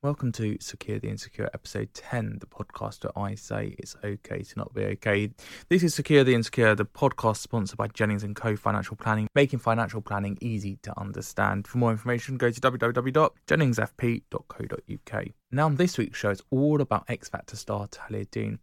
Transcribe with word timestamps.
welcome 0.00 0.30
to 0.30 0.56
Secure 0.60 1.00
the 1.00 1.08
Insecure, 1.08 1.50
episode 1.52 1.92
10, 1.92 2.38
the 2.38 2.46
podcast 2.46 3.02
where 3.02 3.18
I 3.18 3.34
say 3.34 3.74
it's 3.78 3.96
okay 4.04 4.42
to 4.42 4.58
not 4.58 4.72
be 4.72 4.84
okay. 4.84 5.32
This 5.68 5.82
is 5.82 5.92
Secure 5.92 6.22
the 6.22 6.34
Insecure, 6.34 6.76
the 6.76 6.84
podcast 6.84 7.38
sponsored 7.38 7.78
by 7.78 7.88
Jennings 7.88 8.24
& 8.30 8.34
Co. 8.36 8.54
Financial 8.54 8.96
Planning, 8.96 9.26
making 9.34 9.58
financial 9.58 10.00
planning 10.00 10.38
easy 10.40 10.76
to 10.82 10.96
understand. 11.00 11.66
For 11.66 11.78
more 11.78 11.90
information, 11.90 12.36
go 12.36 12.48
to 12.48 12.60
www.jenningsfp.co.uk. 12.60 15.24
Now, 15.50 15.68
this 15.68 15.98
week's 15.98 16.18
show 16.18 16.30
is 16.30 16.42
all 16.50 16.80
about 16.80 17.04
X 17.08 17.28
Factor 17.28 17.56
star 17.56 17.88
Talia 17.88 18.24
Dean. 18.26 18.60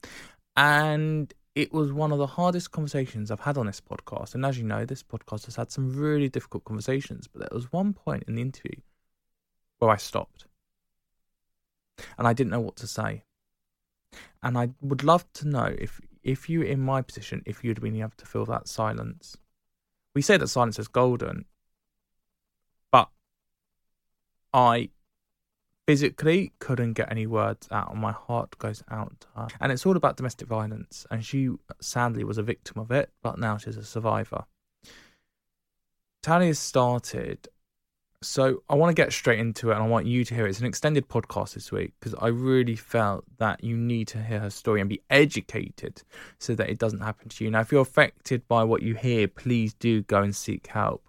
And 0.56 1.34
it 1.54 1.74
was 1.74 1.92
one 1.92 2.14
of 2.14 2.18
the 2.18 2.28
hardest 2.28 2.72
conversations 2.72 3.30
I've 3.30 3.42
had 3.42 3.58
on 3.58 3.66
this 3.66 3.82
podcast. 3.82 4.36
And 4.36 4.46
as 4.46 4.58
you 4.58 4.64
know, 4.64 4.86
this 4.86 5.04
podcast 5.04 5.44
has 5.46 5.58
had 5.58 5.70
some 5.70 5.98
really 5.98 6.30
difficult 6.30 6.64
conversations, 6.64 7.28
but 7.28 7.42
there 7.42 7.50
was 7.52 7.74
one 7.74 7.92
point 7.92 8.24
in 8.30 8.36
the 8.36 8.42
interview 8.42 8.80
where 9.80 9.92
I 9.92 9.98
stopped 9.98 10.46
and 12.18 12.28
I 12.28 12.34
didn't 12.34 12.52
know 12.52 12.60
what 12.60 12.76
to 12.78 12.88
say. 12.88 13.24
And 14.42 14.58
I 14.58 14.70
would 14.82 15.04
love 15.04 15.26
to 15.34 15.48
know 15.48 15.76
if 15.78 16.00
if 16.24 16.50
you 16.50 16.60
were 16.60 16.66
in 16.66 16.80
my 16.80 17.02
position, 17.02 17.44
if 17.46 17.64
you'd 17.64 17.82
been 17.82 17.96
able 17.98 18.12
to 18.18 18.26
feel 18.26 18.46
that 18.46 18.68
silence. 18.68 19.38
We 20.16 20.22
say 20.22 20.38
that 20.38 20.48
silence 20.48 20.80
is 20.80 20.88
golden, 20.88 21.46
but 22.92 23.10
I 24.54 24.90
physically 25.86 26.52
couldn't 26.60 26.94
get 26.94 27.12
any 27.12 27.28
words 27.28 27.68
out, 27.70 27.92
and 27.92 28.02
my 28.02 28.12
heart 28.12 28.58
goes 28.58 28.84
out 28.90 29.20
to 29.20 29.28
her. 29.36 29.48
And 29.62 29.72
it's 29.72 29.86
all 29.86 29.96
about 29.96 30.18
domestic 30.18 30.48
violence, 30.48 31.06
and 31.12 31.24
she 31.24 31.50
sadly 31.80 32.24
was 32.24 32.38
a 32.38 32.44
victim 32.44 32.82
of 32.82 32.92
it, 32.92 33.12
but 33.22 33.38
now 33.38 33.58
she's 33.58 33.78
a 33.78 33.84
survivor. 33.84 34.46
Talia 36.24 36.56
started 36.56 37.48
so 38.26 38.64
I 38.70 38.76
want 38.76 38.96
to 38.96 39.02
get 39.02 39.14
straight 39.14 39.40
into 39.40 39.72
it 39.72 39.76
and 39.76 39.84
I 39.84 39.88
want 39.88 40.06
you 40.08 40.26
to 40.26 40.36
hear 40.36 40.46
it. 40.46 40.50
It's 40.50 40.60
an 40.60 40.66
extended 40.66 41.08
podcast 41.08 41.54
this 41.54 41.72
week 41.72 41.94
because 42.00 42.16
I 42.16 42.28
really 42.28 42.76
felt 42.76 43.24
that 43.38 43.64
you 43.64 43.78
need 43.78 44.08
to 44.10 44.22
hear 44.22 44.40
her 44.40 44.50
story 44.50 44.82
and 44.82 44.90
be 44.90 45.02
educated 45.10 46.02
so 46.40 46.56
that 46.56 46.70
it 46.70 46.80
doesn't 46.80 47.02
happen 47.02 47.30
to 47.30 47.44
you. 47.44 47.52
Now, 47.52 47.62
if 47.62 47.72
you're 47.72 47.82
affected 47.82 48.48
by 48.48 48.64
what 48.64 48.82
you 48.82 48.96
hear, 48.96 49.28
please 49.28 49.74
do 49.74 50.02
go 50.04 50.22
and 50.22 50.36
seek 50.36 50.68
help. 50.68 51.08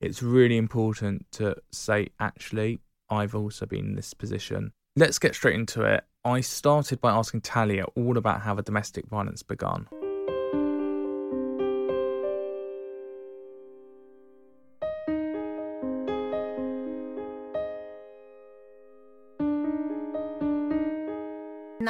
It's 0.00 0.22
really 0.22 0.56
important 0.56 1.26
to 1.32 1.56
say, 1.72 2.08
actually, 2.20 2.80
I've 3.08 3.34
also 3.34 3.66
been 3.66 3.86
in 3.86 3.94
this 3.94 4.12
position. 4.12 4.72
Let's 4.96 5.18
get 5.18 5.34
straight 5.34 5.54
into 5.54 5.82
it. 5.82 6.04
I 6.24 6.40
started 6.40 7.00
by 7.00 7.12
asking 7.12 7.42
Talia 7.42 7.84
all 7.94 8.18
about 8.18 8.40
how 8.40 8.54
the 8.54 8.62
domestic 8.62 9.06
violence 9.06 9.42
began. 9.42 9.86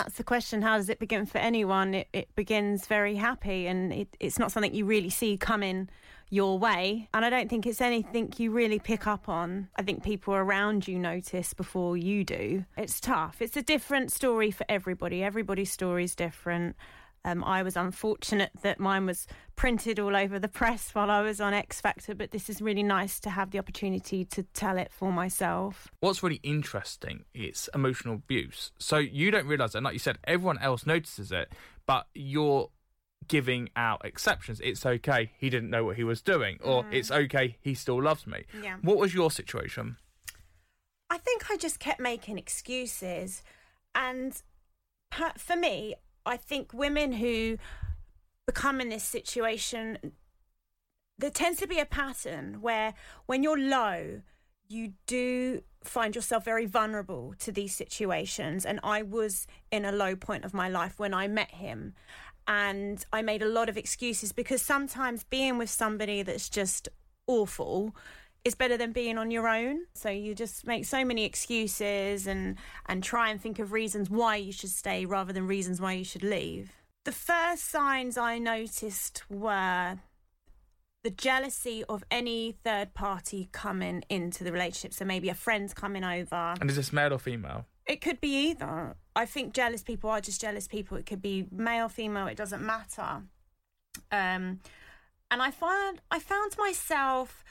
That's 0.06 0.18
the 0.18 0.24
question 0.24 0.62
how 0.62 0.76
does 0.76 0.88
it 0.88 1.00
begin 1.00 1.26
for 1.26 1.38
anyone? 1.38 1.92
It, 1.92 2.08
it 2.12 2.34
begins 2.36 2.86
very 2.86 3.16
happy, 3.16 3.66
and 3.66 3.92
it, 3.92 4.16
it's 4.20 4.38
not 4.38 4.52
something 4.52 4.72
you 4.72 4.84
really 4.84 5.10
see 5.10 5.36
coming 5.36 5.88
your 6.30 6.60
way. 6.60 7.08
And 7.12 7.24
I 7.24 7.30
don't 7.30 7.50
think 7.50 7.66
it's 7.66 7.80
anything 7.80 8.32
you 8.36 8.52
really 8.52 8.78
pick 8.78 9.08
up 9.08 9.28
on. 9.28 9.68
I 9.74 9.82
think 9.82 10.04
people 10.04 10.32
around 10.32 10.86
you 10.86 10.96
notice 10.96 11.54
before 11.54 11.96
you 11.96 12.22
do. 12.22 12.64
It's 12.76 13.00
tough. 13.00 13.42
It's 13.42 13.56
a 13.56 13.62
different 13.62 14.12
story 14.12 14.52
for 14.52 14.64
everybody. 14.68 15.24
Everybody's 15.24 15.72
story 15.72 16.04
is 16.04 16.14
different. 16.14 16.76
Um, 17.26 17.42
I 17.42 17.64
was 17.64 17.76
unfortunate 17.76 18.52
that 18.62 18.78
mine 18.78 19.04
was 19.04 19.26
printed 19.56 19.98
all 19.98 20.14
over 20.14 20.38
the 20.38 20.46
press 20.60 20.94
while 20.94 21.10
I 21.10 21.22
was 21.22 21.40
on 21.40 21.52
X 21.52 21.80
Factor, 21.80 22.14
but 22.14 22.30
this 22.30 22.48
is 22.48 22.62
really 22.62 22.84
nice 22.84 23.18
to 23.20 23.30
have 23.30 23.50
the 23.50 23.58
opportunity 23.58 24.24
to 24.26 24.44
tell 24.54 24.78
it 24.78 24.92
for 24.92 25.10
myself. 25.10 25.88
What's 25.98 26.22
really 26.22 26.40
interesting 26.44 27.24
is 27.34 27.68
emotional 27.74 28.14
abuse. 28.14 28.70
So 28.78 28.98
you 28.98 29.32
don't 29.32 29.46
realize 29.46 29.72
that, 29.72 29.82
like 29.82 29.94
you 29.94 29.98
said, 29.98 30.18
everyone 30.22 30.58
else 30.58 30.86
notices 30.86 31.32
it, 31.32 31.52
but 31.84 32.06
you're 32.14 32.70
giving 33.26 33.70
out 33.74 34.02
exceptions. 34.04 34.60
It's 34.62 34.86
okay, 34.86 35.32
he 35.36 35.50
didn't 35.50 35.68
know 35.70 35.84
what 35.84 35.96
he 35.96 36.04
was 36.04 36.22
doing, 36.22 36.58
or 36.62 36.84
Mm. 36.84 36.92
it's 36.94 37.10
okay, 37.10 37.56
he 37.60 37.74
still 37.74 38.00
loves 38.00 38.24
me. 38.24 38.44
Yeah. 38.62 38.76
What 38.82 38.98
was 38.98 39.14
your 39.14 39.32
situation? 39.32 39.96
I 41.10 41.18
think 41.18 41.50
I 41.50 41.56
just 41.56 41.80
kept 41.80 41.98
making 41.98 42.38
excuses. 42.38 43.42
And 43.96 44.40
for 45.38 45.56
me, 45.56 45.96
I 46.26 46.36
think 46.36 46.74
women 46.74 47.12
who 47.12 47.56
become 48.46 48.80
in 48.80 48.88
this 48.88 49.04
situation, 49.04 49.98
there 51.18 51.30
tends 51.30 51.60
to 51.60 51.66
be 51.66 51.78
a 51.78 51.86
pattern 51.86 52.60
where 52.60 52.94
when 53.26 53.42
you're 53.42 53.58
low, 53.58 54.20
you 54.68 54.92
do 55.06 55.62
find 55.84 56.14
yourself 56.14 56.44
very 56.44 56.66
vulnerable 56.66 57.34
to 57.38 57.52
these 57.52 57.74
situations. 57.74 58.66
And 58.66 58.80
I 58.82 59.02
was 59.02 59.46
in 59.70 59.84
a 59.84 59.92
low 59.92 60.16
point 60.16 60.44
of 60.44 60.52
my 60.52 60.68
life 60.68 60.98
when 60.98 61.14
I 61.14 61.28
met 61.28 61.52
him. 61.52 61.94
And 62.48 63.04
I 63.12 63.22
made 63.22 63.42
a 63.42 63.48
lot 63.48 63.68
of 63.68 63.76
excuses 63.76 64.32
because 64.32 64.62
sometimes 64.62 65.24
being 65.24 65.58
with 65.58 65.70
somebody 65.70 66.22
that's 66.22 66.48
just 66.48 66.88
awful 67.26 67.94
is 68.46 68.54
better 68.54 68.76
than 68.76 68.92
being 68.92 69.18
on 69.18 69.32
your 69.32 69.48
own. 69.48 69.86
So 69.94 70.08
you 70.08 70.32
just 70.32 70.64
make 70.66 70.84
so 70.84 71.04
many 71.04 71.24
excuses 71.24 72.28
and 72.28 72.56
and 72.86 73.02
try 73.02 73.28
and 73.30 73.40
think 73.40 73.58
of 73.58 73.72
reasons 73.72 74.08
why 74.08 74.36
you 74.36 74.52
should 74.52 74.70
stay 74.70 75.04
rather 75.04 75.32
than 75.32 75.48
reasons 75.48 75.80
why 75.80 75.94
you 75.94 76.04
should 76.04 76.22
leave. 76.22 76.70
The 77.04 77.12
first 77.12 77.68
signs 77.68 78.16
I 78.16 78.38
noticed 78.38 79.24
were 79.28 79.98
the 81.02 81.10
jealousy 81.10 81.84
of 81.88 82.04
any 82.08 82.56
third 82.64 82.94
party 82.94 83.48
coming 83.50 84.04
into 84.08 84.44
the 84.44 84.52
relationship. 84.52 84.92
So 84.92 85.04
maybe 85.04 85.28
a 85.28 85.34
friend's 85.34 85.74
coming 85.74 86.04
over. 86.04 86.54
And 86.60 86.70
is 86.70 86.76
this 86.76 86.92
male 86.92 87.12
or 87.12 87.18
female? 87.18 87.66
It 87.84 88.00
could 88.00 88.20
be 88.20 88.50
either. 88.50 88.96
I 89.16 89.26
think 89.26 89.54
jealous 89.54 89.82
people 89.82 90.08
are 90.10 90.20
just 90.20 90.40
jealous 90.40 90.68
people. 90.68 90.96
It 90.96 91.06
could 91.06 91.22
be 91.22 91.46
male, 91.50 91.88
female. 91.88 92.28
It 92.28 92.36
doesn't 92.36 92.62
matter. 92.62 93.22
Um, 94.12 94.60
and 95.30 95.42
I 95.42 95.50
found 95.50 96.00
I 96.10 96.20
found 96.20 96.56
myself 96.58 97.44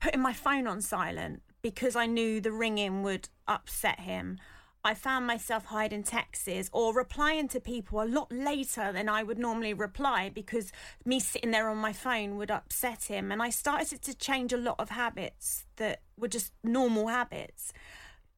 putting 0.00 0.20
my 0.20 0.32
phone 0.32 0.66
on 0.66 0.80
silent 0.80 1.42
because 1.62 1.96
I 1.96 2.06
knew 2.06 2.40
the 2.40 2.52
ringing 2.52 3.02
would 3.02 3.28
upset 3.48 4.00
him. 4.00 4.38
I 4.84 4.94
found 4.94 5.26
myself 5.26 5.64
hiding 5.64 6.04
texts 6.04 6.70
or 6.72 6.94
replying 6.94 7.48
to 7.48 7.58
people 7.58 8.00
a 8.00 8.04
lot 8.04 8.30
later 8.30 8.92
than 8.92 9.08
I 9.08 9.24
would 9.24 9.38
normally 9.38 9.74
reply 9.74 10.30
because 10.32 10.70
me 11.04 11.18
sitting 11.18 11.50
there 11.50 11.68
on 11.68 11.78
my 11.78 11.92
phone 11.92 12.36
would 12.36 12.52
upset 12.52 13.04
him. 13.04 13.32
And 13.32 13.42
I 13.42 13.50
started 13.50 14.00
to 14.02 14.14
change 14.14 14.52
a 14.52 14.56
lot 14.56 14.76
of 14.78 14.90
habits 14.90 15.64
that 15.76 16.02
were 16.16 16.28
just 16.28 16.52
normal 16.62 17.08
habits 17.08 17.72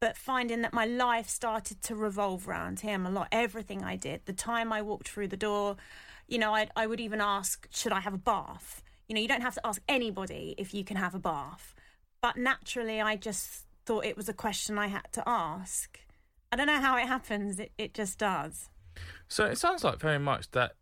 but 0.00 0.16
finding 0.16 0.62
that 0.62 0.72
my 0.72 0.84
life 0.84 1.28
started 1.28 1.82
to 1.82 1.94
revolve 1.94 2.48
around 2.48 2.80
him 2.80 3.04
a 3.04 3.10
lot. 3.10 3.28
Everything 3.32 3.82
I 3.82 3.96
did, 3.96 4.24
the 4.26 4.32
time 4.32 4.72
I 4.72 4.82
walked 4.82 5.08
through 5.08 5.28
the 5.28 5.36
door, 5.36 5.76
you 6.28 6.38
know, 6.38 6.54
I, 6.54 6.68
I 6.76 6.86
would 6.86 7.00
even 7.00 7.20
ask, 7.20 7.66
should 7.70 7.92
I 7.92 8.00
have 8.00 8.14
a 8.14 8.18
bath? 8.18 8.82
You 9.08 9.14
know, 9.14 9.20
you 9.20 9.28
don't 9.28 9.40
have 9.40 9.54
to 9.54 9.66
ask 9.66 9.80
anybody 9.88 10.54
if 10.58 10.74
you 10.74 10.84
can 10.84 10.96
have 10.96 11.14
a 11.14 11.18
bath. 11.18 11.74
But 12.20 12.36
naturally, 12.36 13.00
I 13.00 13.16
just 13.16 13.64
thought 13.86 14.04
it 14.04 14.16
was 14.16 14.28
a 14.28 14.34
question 14.34 14.78
I 14.78 14.88
had 14.88 15.10
to 15.12 15.22
ask. 15.26 15.98
I 16.52 16.56
don't 16.56 16.66
know 16.66 16.80
how 16.80 16.96
it 16.96 17.06
happens, 17.06 17.58
it, 17.58 17.72
it 17.78 17.94
just 17.94 18.18
does. 18.18 18.68
So 19.28 19.44
it 19.46 19.58
sounds 19.58 19.84
like 19.84 19.98
very 19.98 20.18
much 20.18 20.50
that 20.52 20.72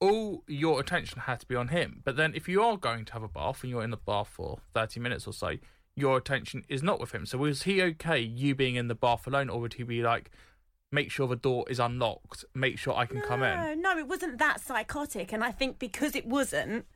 all 0.00 0.44
your 0.46 0.80
attention 0.80 1.20
had 1.20 1.40
to 1.40 1.46
be 1.46 1.54
on 1.54 1.68
him. 1.68 2.02
But 2.04 2.16
then 2.16 2.32
if 2.34 2.48
you 2.48 2.62
are 2.62 2.76
going 2.76 3.04
to 3.04 3.12
have 3.12 3.22
a 3.22 3.28
bath 3.28 3.62
and 3.62 3.70
you're 3.70 3.82
in 3.82 3.90
the 3.90 3.96
bath 3.96 4.28
for 4.28 4.58
30 4.74 5.00
minutes 5.00 5.26
or 5.26 5.32
so, 5.32 5.56
your 5.96 6.16
attention 6.16 6.64
is 6.68 6.82
not 6.82 7.00
with 7.00 7.12
him. 7.12 7.26
So 7.26 7.38
was 7.38 7.64
he 7.64 7.82
okay 7.82 8.20
you 8.20 8.54
being 8.54 8.76
in 8.76 8.88
the 8.88 8.94
bath 8.94 9.26
alone, 9.26 9.48
or 9.48 9.60
would 9.60 9.74
he 9.74 9.82
be 9.82 10.02
like, 10.02 10.30
make 10.92 11.10
sure 11.10 11.26
the 11.26 11.36
door 11.36 11.64
is 11.68 11.80
unlocked, 11.80 12.44
make 12.54 12.78
sure 12.78 12.94
I 12.94 13.06
can 13.06 13.20
come 13.20 13.42
in? 13.42 13.56
No, 13.56 13.74
no, 13.74 13.98
it 13.98 14.06
wasn't 14.06 14.38
that 14.38 14.60
psychotic. 14.60 15.32
And 15.32 15.42
I 15.42 15.50
think 15.50 15.78
because 15.78 16.14
it 16.14 16.26
wasn't, 16.26 16.86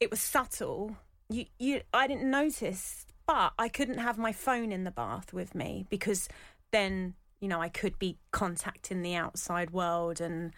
it 0.00 0.10
was 0.10 0.20
subtle. 0.20 0.96
You, 1.28 1.46
you, 1.58 1.82
I 1.92 2.06
didn't 2.06 2.30
notice, 2.30 3.06
but 3.26 3.52
I 3.58 3.68
couldn't 3.68 3.98
have 3.98 4.18
my 4.18 4.32
phone 4.32 4.72
in 4.72 4.84
the 4.84 4.90
bath 4.90 5.32
with 5.32 5.54
me 5.54 5.86
because 5.88 6.28
then 6.72 7.14
you 7.40 7.48
know 7.48 7.60
I 7.60 7.68
could 7.68 7.98
be 7.98 8.18
contacting 8.30 9.02
the 9.02 9.14
outside 9.14 9.70
world 9.70 10.20
and 10.20 10.52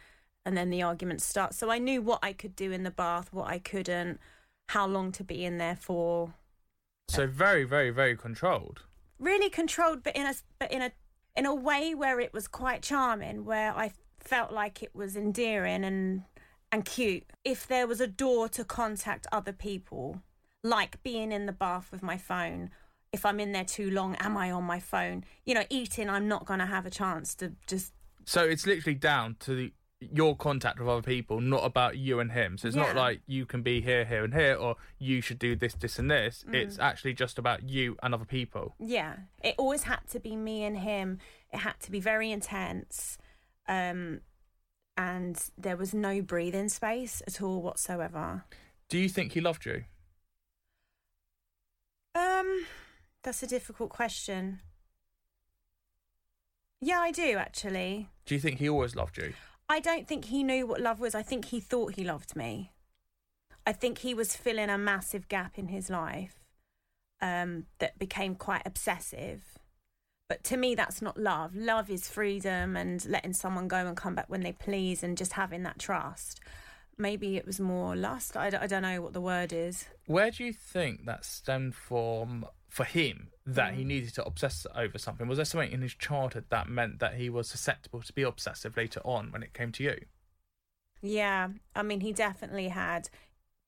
and 0.45 0.57
then 0.57 0.71
the 0.71 0.83
arguments 0.83 1.25
start. 1.25 1.55
So 1.55 1.71
I 1.71 1.79
knew 1.79 2.03
what 2.03 2.21
I 2.23 2.33
could 2.33 2.55
do 2.55 2.71
in 2.71 2.83
the 2.83 2.91
bath, 2.91 3.33
what 3.33 3.49
I 3.49 3.59
couldn't, 3.59 4.21
how 4.69 4.87
long 4.87 5.13
to 5.13 5.25
be 5.25 5.45
in 5.45 5.59
there 5.59 5.77
for. 5.77 6.35
So 7.09 7.27
very, 7.27 7.65
very, 7.65 7.91
very 7.91 8.17
controlled. 8.17 8.83
Really 9.19 9.49
controlled, 9.49 10.03
but 10.03 10.17
in 10.17 10.27
a 10.27 10.35
but 10.59 10.73
in 10.73 10.83
a 10.83 10.93
in 11.37 11.47
a 11.47 11.55
way 11.55 11.95
where 11.95 12.21
it 12.21 12.33
was 12.33 12.47
quite 12.47 12.83
charming, 12.83 13.45
where 13.45 13.73
I 13.73 13.93
felt 14.21 14.53
like 14.53 14.83
it 14.83 14.95
was 14.95 15.17
endearing 15.17 15.85
and 15.85 16.23
and 16.75 16.85
cute. 16.85 17.25
If 17.45 17.67
there 17.67 17.87
was 17.87 18.01
a 18.01 18.07
door 18.09 18.49
to 18.51 18.65
contact 18.65 19.27
other 19.31 19.53
people, 19.53 20.21
like 20.65 21.01
being 21.05 21.31
in 21.31 21.47
the 21.47 21.53
bath 21.53 21.93
with 21.93 22.03
my 22.03 22.19
phone. 22.19 22.71
If 23.13 23.25
I'm 23.25 23.39
in 23.39 23.53
there 23.53 23.65
too 23.65 23.91
long, 23.93 24.17
am 24.17 24.37
I 24.37 24.51
on 24.51 24.65
my 24.65 24.81
phone? 24.81 25.25
You 25.45 25.55
know, 25.55 25.63
eating, 25.71 26.11
I'm 26.11 26.27
not 26.27 26.47
going 26.47 26.59
to 26.59 26.67
have 26.67 26.85
a 26.85 26.91
chance 26.91 27.37
to 27.37 27.53
just. 27.69 27.93
So 28.25 28.43
it's 28.43 28.67
literally 28.67 28.97
down 28.97 29.37
to 29.41 29.55
the, 29.55 29.73
your 30.01 30.35
contact 30.37 30.81
with 30.81 30.89
other 30.89 31.03
people, 31.03 31.41
not 31.41 31.65
about 31.65 31.97
you 31.97 32.19
and 32.19 32.33
him. 32.33 32.59
So 32.59 32.67
it's 32.67 32.77
not 32.77 32.97
like 32.97 33.21
you 33.29 33.47
can 33.47 33.63
be 33.63 33.81
here, 33.81 34.05
here, 34.05 34.25
and 34.25 34.35
here, 34.35 34.55
or 34.55 34.75
you 34.99 35.21
should 35.21 35.39
do 35.39 35.55
this, 35.55 35.75
this, 35.75 36.01
and 36.01 36.11
this. 36.11 36.45
Mm. 36.49 36.55
It's 36.55 36.81
actually 36.81 37.15
just 37.15 37.39
about 37.39 37.69
you 37.69 37.97
and 38.03 38.15
other 38.15 38.25
people. 38.25 38.75
Yeah, 38.81 39.15
it 39.45 39.55
always 39.59 39.85
had 39.85 40.01
to 40.11 40.19
be 40.19 40.35
me 40.35 40.65
and 40.65 40.79
him. 40.79 41.19
It 41.53 41.59
had 41.59 41.79
to 41.83 41.93
be 41.93 42.01
very 42.01 42.33
intense. 42.33 43.17
Um, 43.69 44.23
and 44.97 45.51
there 45.59 45.77
was 45.77 45.93
no 45.95 46.21
breathing 46.21 46.69
space 46.69 47.23
at 47.27 47.43
all 47.43 47.63
whatsoever. 47.63 48.45
Do 48.89 48.99
you 48.99 49.09
think 49.09 49.33
he 49.33 49.41
loved 49.41 49.67
you? 49.67 49.85
Um, 52.15 52.67
that's 53.23 53.43
a 53.43 53.47
difficult 53.47 53.91
question. 53.91 54.61
Yeah, 56.81 57.01
I 57.01 57.11
do 57.11 57.37
actually. 57.39 58.11
Do 58.27 58.35
you 58.35 58.41
think 58.41 58.59
he 58.59 58.69
always 58.69 58.95
loved 58.95 59.17
you? 59.17 59.33
I 59.69 59.81
don't 59.81 60.07
think 60.07 60.27
he 60.27 60.43
knew 60.43 60.67
what 60.67 60.81
love 60.81 61.01
was. 61.01 61.15
I 61.15 61.23
think 61.23 61.47
he 61.47 61.61
thought 61.61 61.95
he 61.95 62.05
loved 62.05 62.37
me. 62.37 62.73
I 63.67 63.73
think 63.73 63.99
he 63.99 64.13
was 64.13 64.37
filling 64.37 64.69
a 64.69 64.77
massive 64.77 65.29
gap 65.29 65.59
in 65.59 65.69
his 65.69 65.89
life 65.89 66.45
um, 67.23 67.65
that 67.79 67.99
became 67.99 68.35
quite 68.35 68.63
obsessive. 68.67 69.59
But 70.29 70.43
to 70.45 70.57
me, 70.57 70.75
that's 70.75 71.03
not 71.03 71.19
love. 71.19 71.55
Love 71.55 71.91
is 71.91 72.09
freedom 72.09 72.77
and 72.77 73.05
letting 73.07 73.35
someone 73.35 73.69
go 73.69 73.77
and 73.87 73.97
come 73.97 74.15
back 74.15 74.29
when 74.29 74.43
they 74.43 74.53
please 74.53 75.03
and 75.03 75.19
just 75.19 75.35
having 75.35 75.63
that 75.65 75.79
trust. 75.79 76.41
Maybe 76.97 77.37
it 77.37 77.45
was 77.47 77.61
more 77.61 77.95
lust. 77.95 78.37
I, 78.37 78.51
d- 78.51 78.57
I 78.57 78.67
don't 78.67 78.83
know 78.83 79.03
what 79.03 79.13
the 79.13 79.21
word 79.21 79.53
is. 79.53 79.87
Where 80.07 80.31
do 80.31 80.45
you 80.45 80.53
think 80.53 81.05
that 81.07 81.25
stemmed 81.25 81.75
from 81.75 82.47
for 82.69 82.85
him 82.85 83.29
that 83.47 83.73
Mm. 83.75 83.77
he 83.77 83.85
needed 83.85 84.15
to 84.15 84.25
obsess 84.25 84.67
over 84.75 84.97
something? 84.97 85.29
Was 85.29 85.37
there 85.39 85.45
something 85.45 85.71
in 85.73 85.83
his 85.83 85.95
childhood 85.95 86.47
that 86.49 86.69
meant 86.69 87.01
that 87.01 87.15
he 87.15 87.29
was 87.29 87.49
susceptible 87.49 88.01
to 88.03 88.13
be 88.13 88.23
obsessive 88.23 88.77
later 88.77 89.01
on 89.05 89.31
when 89.31 89.43
it 89.43 89.53
came 89.53 89.73
to 89.73 89.83
you? 89.85 89.99
Yeah, 91.03 91.49
I 91.77 91.83
mean, 91.83 92.01
he 92.01 92.13
definitely 92.13 92.69
had 92.69 93.11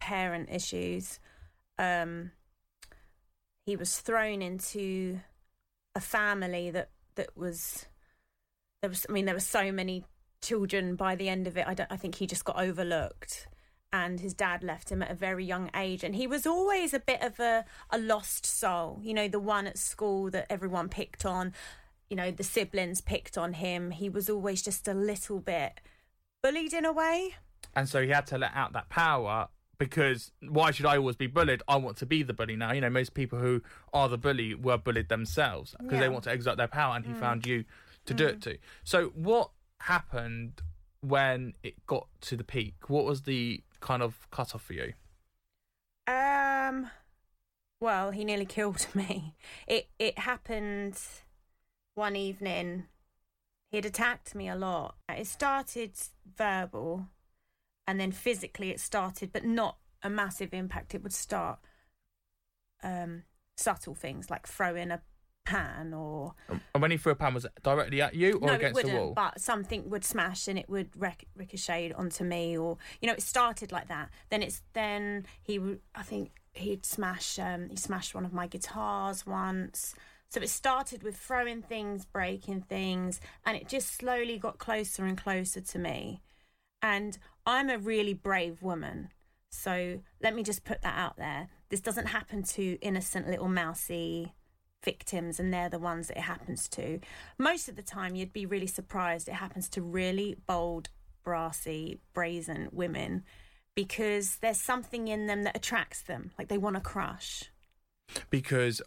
parent 0.01 0.49
issues. 0.51 1.19
Um, 1.79 2.31
he 3.67 3.77
was 3.77 3.99
thrown 4.01 4.41
into 4.41 5.21
a 5.97 6.01
family 6.01 6.71
that 6.71 6.91
that 7.17 7.37
was 7.37 7.87
there 8.83 8.91
was. 8.91 9.07
I 9.09 9.13
mean, 9.13 9.25
there 9.25 9.35
were 9.35 9.41
so 9.41 9.73
many 9.73 10.05
children. 10.43 10.95
By 10.95 11.17
the 11.17 11.29
end 11.29 11.49
of 11.49 11.57
it, 11.57 11.67
I 11.67 11.75
don't. 11.75 11.91
I 11.91 11.97
think 11.97 12.17
he 12.17 12.27
just 12.27 12.45
got 12.45 12.61
overlooked, 12.61 13.49
and 13.93 14.21
his 14.21 14.35
dad 14.35 14.63
left 14.63 14.93
him 14.93 15.03
at 15.03 15.11
a 15.11 15.15
very 15.15 15.45
young 15.45 15.71
age. 15.75 16.05
And 16.05 16.15
he 16.15 16.27
was 16.27 16.47
always 16.47 16.95
a 16.95 17.01
bit 17.01 17.23
of 17.23 17.41
a 17.41 17.65
a 17.91 17.99
lost 17.99 18.47
soul. 18.47 19.01
You 19.03 19.15
know, 19.15 19.27
the 19.27 19.41
one 19.41 19.67
at 19.67 19.79
school 19.79 20.31
that 20.31 20.47
everyone 20.51 20.89
picked 20.89 21.25
on. 21.25 21.53
You 22.11 22.17
know, 22.17 22.31
the 22.31 22.45
siblings 22.45 23.01
picked 23.01 23.37
on 23.37 23.55
him. 23.55 23.91
He 23.91 24.09
was 24.09 24.31
always 24.31 24.63
just 24.63 24.87
a 24.87 24.95
little 24.95 25.41
bit 25.41 25.81
bullied 26.41 26.73
in 26.73 26.85
a 26.85 26.93
way. 26.93 27.35
And 27.75 27.89
so 27.89 28.01
he 28.01 28.11
had 28.11 28.29
to 28.29 28.39
let 28.39 28.53
out 28.55 28.75
that 28.75 28.89
power 28.89 29.49
because 29.79 30.33
why 30.41 30.71
should 30.71 30.87
I 30.87 30.97
always 30.97 31.17
be 31.17 31.27
bullied? 31.27 31.63
I 31.69 31.77
want 31.77 31.97
to 31.99 32.07
be 32.07 32.23
the 32.23 32.33
bully 32.33 32.57
now. 32.57 32.73
You 32.73 32.81
know, 32.81 32.91
most 32.91 33.15
people 33.15 33.39
who 33.39 33.63
are 33.93 34.09
the 34.09 34.19
bully 34.19 34.55
were 34.55 34.79
bullied 34.79 35.09
themselves 35.09 35.75
because 35.79 36.01
they 36.01 36.09
want 36.09 36.25
to 36.25 36.33
exert 36.33 36.57
their 36.57 36.69
power, 36.69 36.97
and 36.97 37.05
he 37.05 37.13
found 37.15 37.47
you 37.47 37.65
to 38.07 38.15
do 38.15 38.27
it 38.27 38.41
to. 38.43 38.59
So, 38.85 39.07
what 39.15 39.51
happened 39.81 40.63
when 41.01 41.55
it 41.63 41.87
got 41.87 42.09
to 42.23 42.37
the 42.37 42.45
peak? 42.45 42.89
What 42.89 43.05
was 43.05 43.23
the 43.23 43.63
kind 43.81 44.03
of 44.03 44.29
cutoff 44.31 44.63
for 44.63 44.73
you? 44.73 44.93
Um, 46.07 46.91
well, 47.81 48.11
he 48.11 48.25
nearly 48.25 48.47
killed 48.57 48.87
me. 48.95 49.35
It 49.67 49.89
it 49.99 50.19
happened 50.19 50.99
one 51.95 52.17
evening. 52.17 52.87
He'd 53.71 53.87
attacked 53.87 54.35
me 54.35 54.49
a 54.49 54.55
lot. 54.55 54.95
It 55.09 55.27
started 55.27 55.93
verbal, 56.37 57.09
and 57.87 58.01
then 58.01 58.13
physically 58.13 58.71
it 58.71 58.81
started, 58.81 59.33
but 59.33 59.45
not 59.45 59.79
a 60.03 60.11
massive 60.11 60.53
impact. 60.53 60.95
It 60.95 61.03
would 61.03 61.13
start 61.13 61.59
um, 62.83 63.23
subtle 63.57 63.95
things 63.95 64.31
like 64.31 64.47
throwing 64.47 64.91
a 64.91 65.03
pan 65.47 65.95
or 65.95 66.35
And 66.49 66.83
when 66.83 66.91
he 66.91 66.97
threw 66.97 67.13
a 67.13 67.15
pan, 67.15 67.33
was 67.33 67.45
it 67.45 67.53
directly 67.63 68.03
at 68.03 68.15
you 68.15 68.35
or 68.35 68.49
no, 68.49 68.53
it 68.55 68.57
against 68.57 68.83
the 68.83 68.93
wall? 68.93 69.13
But 69.15 69.41
something 69.41 69.89
would 69.89 70.05
smash 70.05 70.49
and 70.49 70.59
it 70.59 70.69
would 70.69 70.91
ric- 70.97 71.29
ricochet 71.35 71.93
onto 71.93 72.25
me, 72.25 72.59
or 72.59 72.77
you 73.01 73.07
know, 73.07 73.15
it 73.15 73.23
started 73.23 73.73
like 73.73 73.89
that. 73.89 74.11
Then 74.29 74.43
it's 74.43 74.63
then 74.75 75.27
he 75.43 75.59
would. 75.59 75.81
I 75.95 76.03
think 76.03 76.33
he'd 76.53 76.85
smash. 76.85 77.39
Um, 77.39 77.71
he 77.71 77.77
smashed 77.77 78.15
one 78.15 78.27
of 78.27 78.33
my 78.33 78.47
guitars 78.47 79.27
once. 79.27 79.95
So 80.29 80.41
it 80.41 80.51
started 80.51 81.05
with 81.05 81.17
throwing 81.17 81.63
things, 81.63 82.05
breaking 82.05 82.63
things, 82.63 83.21
and 83.47 83.57
it 83.57 83.69
just 83.69 83.95
slowly 83.95 84.39
got 84.39 84.59
closer 84.59 85.05
and 85.05 85.17
closer 85.17 85.61
to 85.61 85.79
me. 85.79 86.21
And 86.83 87.17
I'm 87.47 87.71
a 87.71 87.79
really 87.79 88.15
brave 88.15 88.63
woman. 88.63 89.09
So 89.51 90.01
let 90.21 90.35
me 90.35 90.43
just 90.43 90.65
put 90.65 90.83
that 90.83 90.99
out 90.99 91.17
there. 91.17 91.49
This 91.71 91.81
doesn't 91.81 92.07
happen 92.07 92.43
to 92.43 92.79
innocent 92.81 93.29
little 93.29 93.49
mousy 93.49 94.35
victims, 94.85 95.41
and 95.41 95.53
they're 95.53 95.71
the 95.71 95.79
ones 95.79 96.09
that 96.09 96.19
it 96.19 96.25
happens 96.25 96.69
to. 96.69 97.01
Most 97.39 97.69
of 97.69 97.77
the 97.77 97.83
time, 97.83 98.15
you'd 98.15 98.33
be 98.33 98.47
really 98.47 98.67
surprised 98.67 99.29
it 99.29 99.35
happens 99.35 99.69
to 99.71 99.83
really 99.83 100.37
bold, 100.47 100.91
brassy, 101.25 102.01
brazen 102.13 102.69
women 102.73 103.25
because 103.75 104.37
there's 104.39 104.61
something 104.61 105.09
in 105.09 105.27
them 105.27 105.43
that 105.45 105.57
attracts 105.57 106.03
them, 106.03 106.33
like 106.39 106.49
they 106.49 106.59
want 106.59 106.75
to 106.77 106.81
crush. 106.81 107.51
because 108.31 108.81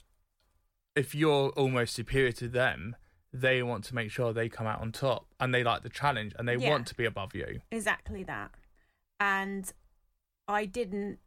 if 0.96 1.14
you're 1.14 1.50
almost 1.50 1.94
superior 1.94 2.32
to 2.34 2.48
them, 2.48 2.96
they 3.32 3.62
want 3.62 3.84
to 3.86 3.96
make 3.96 4.10
sure 4.12 4.34
they 4.34 4.50
come 4.50 4.66
out 4.68 4.82
on 4.82 4.92
top 4.92 5.26
and 5.40 5.54
they 5.54 5.64
like 5.64 5.84
the 5.84 5.90
challenge 5.90 6.34
and 6.38 6.48
they 6.48 6.56
Yeah. 6.56 6.70
want 6.70 6.88
to 6.88 6.96
be 6.96 7.06
above 7.06 7.36
you. 7.36 7.62
Exactly 7.72 8.24
that. 8.24 8.52
And 9.20 9.72
I 10.48 10.66
didn't 10.66 11.20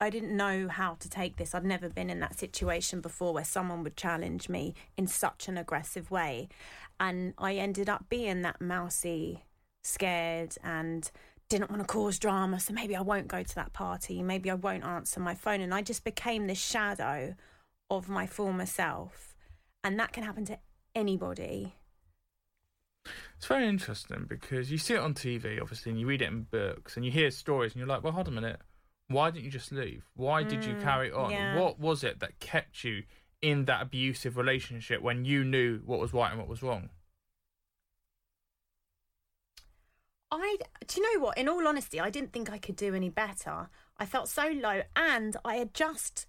I 0.00 0.10
didn't 0.10 0.36
know 0.36 0.68
how 0.68 0.94
to 0.96 1.08
take 1.08 1.36
this. 1.36 1.54
I'd 1.54 1.64
never 1.64 1.88
been 1.88 2.10
in 2.10 2.18
that 2.20 2.36
situation 2.38 3.00
before 3.00 3.32
where 3.32 3.44
someone 3.44 3.84
would 3.84 3.96
challenge 3.96 4.48
me 4.48 4.74
in 4.96 5.06
such 5.06 5.46
an 5.48 5.56
aggressive 5.56 6.10
way. 6.10 6.48
And 6.98 7.32
I 7.38 7.54
ended 7.54 7.88
up 7.88 8.08
being 8.08 8.42
that 8.42 8.60
mousy, 8.60 9.44
scared 9.82 10.56
and 10.62 11.10
didn't 11.48 11.70
want 11.70 11.80
to 11.80 11.86
cause 11.86 12.18
drama, 12.18 12.58
so 12.58 12.72
maybe 12.74 12.96
I 12.96 13.02
won't 13.02 13.28
go 13.28 13.44
to 13.44 13.54
that 13.54 13.72
party, 13.72 14.22
maybe 14.22 14.50
I 14.50 14.54
won't 14.54 14.84
answer 14.84 15.20
my 15.20 15.34
phone 15.34 15.60
and 15.60 15.72
I 15.72 15.80
just 15.80 16.02
became 16.04 16.48
this 16.48 16.58
shadow 16.60 17.36
of 17.88 18.08
my 18.08 18.26
former 18.26 18.66
self. 18.66 19.36
And 19.84 19.98
that 20.00 20.12
can 20.12 20.24
happen 20.24 20.44
to 20.46 20.58
anybody. 20.94 21.74
It's 23.36 23.46
very 23.46 23.66
interesting 23.68 24.24
because 24.28 24.70
you 24.70 24.78
see 24.78 24.94
it 24.94 25.00
on 25.00 25.14
TV, 25.14 25.60
obviously, 25.60 25.90
and 25.90 26.00
you 26.00 26.06
read 26.06 26.22
it 26.22 26.28
in 26.28 26.42
books 26.44 26.96
and 26.96 27.04
you 27.04 27.10
hear 27.12 27.30
stories 27.30 27.72
and 27.72 27.78
you're 27.80 27.88
like, 27.88 28.02
well, 28.02 28.12
hold 28.12 28.28
a 28.28 28.30
minute. 28.30 28.60
Why 29.08 29.30
didn't 29.30 29.44
you 29.44 29.50
just 29.50 29.70
leave? 29.72 30.04
Why 30.14 30.42
did 30.44 30.64
you 30.64 30.74
Mm, 30.74 30.80
carry 30.80 31.12
on? 31.12 31.30
yeah. 31.30 31.54
What 31.54 31.78
was 31.78 32.02
it 32.02 32.20
that 32.20 32.40
kept 32.40 32.84
you 32.84 33.02
in 33.42 33.66
that 33.66 33.82
abusive 33.82 34.38
relationship 34.38 35.02
when 35.02 35.26
you 35.26 35.44
knew 35.44 35.80
what 35.84 36.00
was 36.00 36.14
right 36.14 36.30
and 36.30 36.38
what 36.38 36.48
was 36.48 36.62
wrong? 36.62 36.88
I 40.30 40.56
do 40.86 41.00
you 41.00 41.14
know 41.18 41.24
what? 41.24 41.38
In 41.38 41.48
all 41.48 41.66
honesty, 41.68 42.00
I 42.00 42.10
didn't 42.10 42.32
think 42.32 42.50
I 42.50 42.58
could 42.58 42.76
do 42.76 42.94
any 42.94 43.08
better. 43.08 43.68
I 43.98 44.06
felt 44.06 44.28
so 44.28 44.48
low, 44.48 44.82
and 44.96 45.36
I 45.44 45.56
had 45.56 45.74
just 45.74 46.26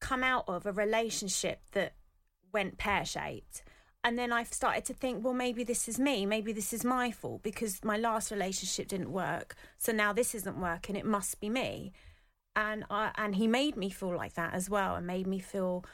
come 0.00 0.22
out 0.22 0.44
of 0.48 0.66
a 0.66 0.72
relationship 0.72 1.62
that 1.72 1.94
went 2.52 2.76
pear 2.76 3.04
shaped. 3.04 3.62
And 4.06 4.16
then 4.16 4.32
I've 4.32 4.52
started 4.52 4.84
to 4.84 4.94
think, 4.94 5.24
well, 5.24 5.34
maybe 5.34 5.64
this 5.64 5.88
is 5.88 5.98
me. 5.98 6.26
Maybe 6.26 6.52
this 6.52 6.72
is 6.72 6.84
my 6.84 7.10
fault 7.10 7.42
because 7.42 7.84
my 7.84 7.96
last 7.96 8.30
relationship 8.30 8.86
didn't 8.86 9.10
work. 9.10 9.56
So 9.78 9.90
now 9.90 10.12
this 10.12 10.32
isn't 10.32 10.60
working. 10.60 10.94
It 10.94 11.04
must 11.04 11.40
be 11.40 11.50
me. 11.50 11.92
And 12.54 12.84
I 12.88 13.10
and 13.16 13.34
he 13.34 13.48
made 13.48 13.76
me 13.76 13.90
feel 13.90 14.14
like 14.16 14.34
that 14.34 14.54
as 14.54 14.70
well, 14.70 14.94
and 14.94 15.08
made 15.08 15.26
me 15.26 15.40
feel 15.40 15.84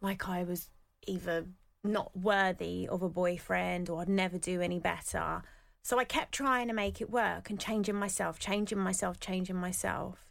like 0.00 0.28
I 0.28 0.42
was 0.42 0.68
either 1.06 1.46
not 1.84 2.10
worthy 2.16 2.88
of 2.88 3.02
a 3.02 3.08
boyfriend 3.08 3.88
or 3.88 4.00
I'd 4.00 4.08
never 4.08 4.36
do 4.36 4.60
any 4.60 4.80
better. 4.80 5.42
So 5.84 6.00
I 6.00 6.04
kept 6.04 6.32
trying 6.32 6.66
to 6.66 6.74
make 6.74 7.00
it 7.00 7.08
work 7.08 7.50
and 7.50 7.60
changing 7.60 7.94
myself, 7.94 8.40
changing 8.40 8.78
myself, 8.78 9.20
changing 9.20 9.56
myself. 9.56 10.26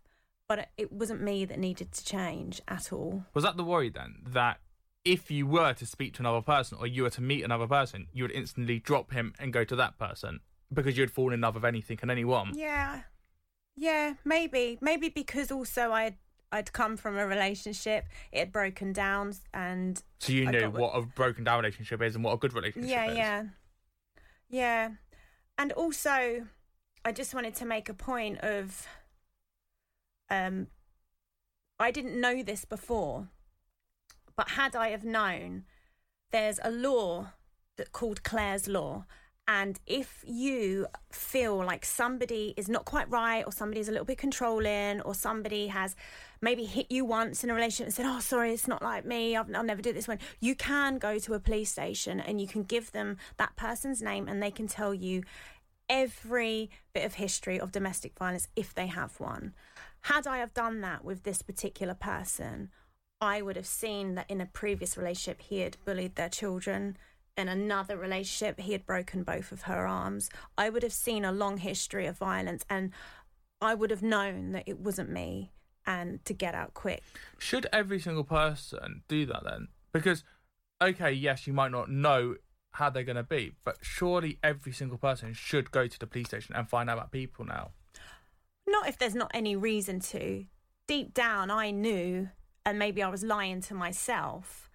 But 0.50 0.60
it- 0.60 0.70
it 0.78 0.92
wasn't 0.92 1.22
me 1.22 1.46
that 1.46 1.58
needed 1.58 1.94
to 1.94 2.06
change 2.06 2.62
at 2.68 2.92
all. 2.92 3.24
Was 3.34 3.46
that 3.46 3.56
the 3.56 3.64
worry 3.64 3.90
then? 3.90 4.24
That 4.28 4.60
if 5.06 5.32
you 5.32 5.48
were 5.48 5.74
to 5.74 5.86
speak 5.86 6.14
to 6.16 6.22
another 6.22 6.42
person 6.42 6.78
or 6.80 6.88
you 6.88 7.04
were 7.04 7.10
to 7.10 7.22
meet 7.22 7.44
another 7.44 7.68
person, 7.68 8.08
you 8.14 8.24
would 8.24 8.32
instantly 8.32 8.80
drop 8.80 9.12
him 9.12 9.34
and 9.40 9.54
go 9.54 9.64
to 9.64 9.76
that 9.76 9.98
person 9.98 10.40
because 10.72 10.98
you'd 10.98 11.12
fall 11.12 11.34
in 11.34 11.42
love 11.42 11.56
with 11.56 11.66
anything 11.66 11.98
and 12.02 12.12
anyone. 12.12 12.52
Yeah, 12.54 13.02
yeah, 13.76 14.16
maybe, 14.26 14.78
maybe 14.82 15.10
because 15.10 15.52
also 15.52 15.92
I'd 15.92 16.16
I'd 16.52 16.74
come 16.74 16.98
from 16.98 17.18
a 17.18 17.28
relationship, 17.28 18.06
it 18.32 18.40
had 18.40 18.52
broken 18.52 18.92
down, 18.92 19.34
and 19.54 20.02
So 20.18 20.34
you 20.34 20.48
I 20.48 20.52
knew 20.52 20.70
what 20.72 20.94
a 20.96 21.04
broken 21.04 21.44
down 21.44 21.60
relationship 21.60 22.02
is 22.02 22.16
and 22.16 22.24
what 22.24 22.34
a 22.34 22.38
good 22.38 22.54
relationship 22.54 22.90
yeah, 22.90 23.12
is. 23.12 23.18
yeah, 23.18 23.44
yeah, 24.50 24.90
and 25.60 25.72
also, 25.74 26.48
I 27.06 27.12
just 27.12 27.36
wanted 27.36 27.54
to 27.56 27.66
make 27.66 27.88
a 27.88 27.94
point 27.94 28.40
of, 28.40 28.88
um, 30.32 30.68
I 31.80 31.92
didn't 31.92 32.20
know 32.20 32.42
this 32.42 32.66
before, 32.66 33.28
but 34.40 34.52
had 34.52 34.74
I 34.74 34.92
have 34.92 35.04
known, 35.04 35.66
there's 36.32 36.62
a 36.64 36.72
law 36.72 37.34
that 37.76 37.92
called 37.92 38.24
Clare's 38.24 38.70
law. 38.70 39.04
And 39.50 39.78
if 39.86 40.24
you 40.26 40.88
feel 41.12 41.58
like 41.58 41.84
somebody 41.84 42.54
is 42.56 42.70
not 42.70 42.86
quite 42.86 43.10
right, 43.10 43.46
or 43.46 43.52
somebody's 43.52 43.90
a 43.90 43.92
little 43.92 44.06
bit 44.06 44.18
controlling, 44.18 45.02
or 45.02 45.14
somebody 45.14 45.68
has 45.68 45.94
maybe 46.40 46.64
hit 46.64 46.90
you 46.90 47.04
once 47.04 47.44
in 47.44 47.50
a 47.50 47.54
relationship 47.54 47.88
and 47.88 47.94
said, 47.94 48.06
Oh, 48.06 48.22
sorry, 48.22 48.54
it's 48.54 48.66
not 48.66 48.82
like 48.82 49.04
me, 49.04 49.36
I've, 49.36 49.54
I'll 49.54 49.62
never 49.62 49.82
do 49.82 49.92
this 49.92 50.08
one, 50.08 50.20
you 50.40 50.56
can 50.56 51.00
go 51.00 51.20
to 51.20 51.34
a 51.34 51.40
police 51.42 51.72
station 51.72 52.22
and 52.22 52.40
you 52.40 52.48
can 52.48 52.64
give 52.64 52.94
them 52.94 53.18
that 53.36 53.58
person's 53.58 54.02
name 54.02 54.30
and 54.30 54.42
they 54.42 54.52
can 54.52 54.70
tell 54.70 54.94
you 54.94 55.24
every 55.90 56.70
bit 56.94 57.04
of 57.04 57.16
history 57.16 57.60
of 57.60 57.74
domestic 57.74 58.18
violence 58.18 58.48
if 58.56 58.74
they 58.74 58.88
have 58.88 59.20
one. 59.20 59.54
Had 60.04 60.28
I 60.28 60.38
have 60.38 60.54
done 60.54 60.80
that 60.80 61.04
with 61.04 61.24
this 61.24 61.42
particular 61.42 61.94
person, 61.94 62.70
I 63.22 63.42
would 63.42 63.56
have 63.56 63.68
seen 63.68 64.16
that 64.16 64.30
in 64.30 64.40
a 64.42 64.46
previous 64.46 64.98
relationship 64.98 65.42
he 65.42 65.60
had 65.60 65.78
bullied 65.86 66.16
their 66.16 66.30
children. 66.30 66.98
In 67.38 67.48
another 67.48 67.98
relationship, 67.98 68.60
he 68.60 68.74
had 68.74 68.86
broken 68.86 69.24
both 69.24 69.52
of 69.52 69.64
her 69.64 69.88
arms. 69.88 70.30
I 70.58 70.70
would 70.70 70.84
have 70.84 70.94
seen 70.94 71.26
a 71.26 71.32
long 71.32 71.58
history 71.58 72.06
of 72.06 72.18
violence 72.18 72.66
and 72.70 72.92
I 73.62 73.76
would 73.76 73.92
have 73.92 74.02
known 74.02 74.52
that 74.54 74.64
it 74.68 74.80
wasn't 74.80 75.10
me 75.10 75.52
and 75.86 76.24
to 76.26 76.34
get 76.34 76.56
out 76.56 76.74
quick. 76.74 77.04
Should 77.38 77.68
every 77.74 78.00
single 78.00 78.24
person 78.24 79.04
do 79.08 79.26
that 79.26 79.44
then? 79.44 79.68
Because, 79.92 80.24
okay, 80.82 81.12
yes, 81.12 81.48
you 81.48 81.54
might 81.54 81.72
not 81.72 81.90
know 81.90 82.36
how 82.74 82.90
they're 82.90 83.04
going 83.04 83.16
to 83.16 83.24
be, 83.24 83.54
but 83.66 83.78
surely 83.82 84.38
every 84.44 84.72
single 84.72 84.98
person 84.98 85.34
should 85.34 85.72
go 85.72 85.88
to 85.88 86.00
the 86.00 86.08
police 86.08 86.28
station 86.28 86.56
and 86.56 86.70
find 86.70 86.90
out 86.90 86.98
about 86.98 87.12
people 87.12 87.44
now. 87.44 87.72
Not 88.68 88.88
if 88.88 88.98
there's 88.98 89.16
not 89.16 89.32
any 89.34 89.56
reason 89.56 90.00
to. 90.02 90.46
Deep 90.88 91.14
down, 91.14 91.52
I 91.52 91.72
knew, 91.72 92.30
and 92.70 92.78
maybe 92.78 93.02
I 93.02 93.10
was 93.10 93.24
lying 93.24 93.62
to 93.62 93.74
myself, 93.74 94.70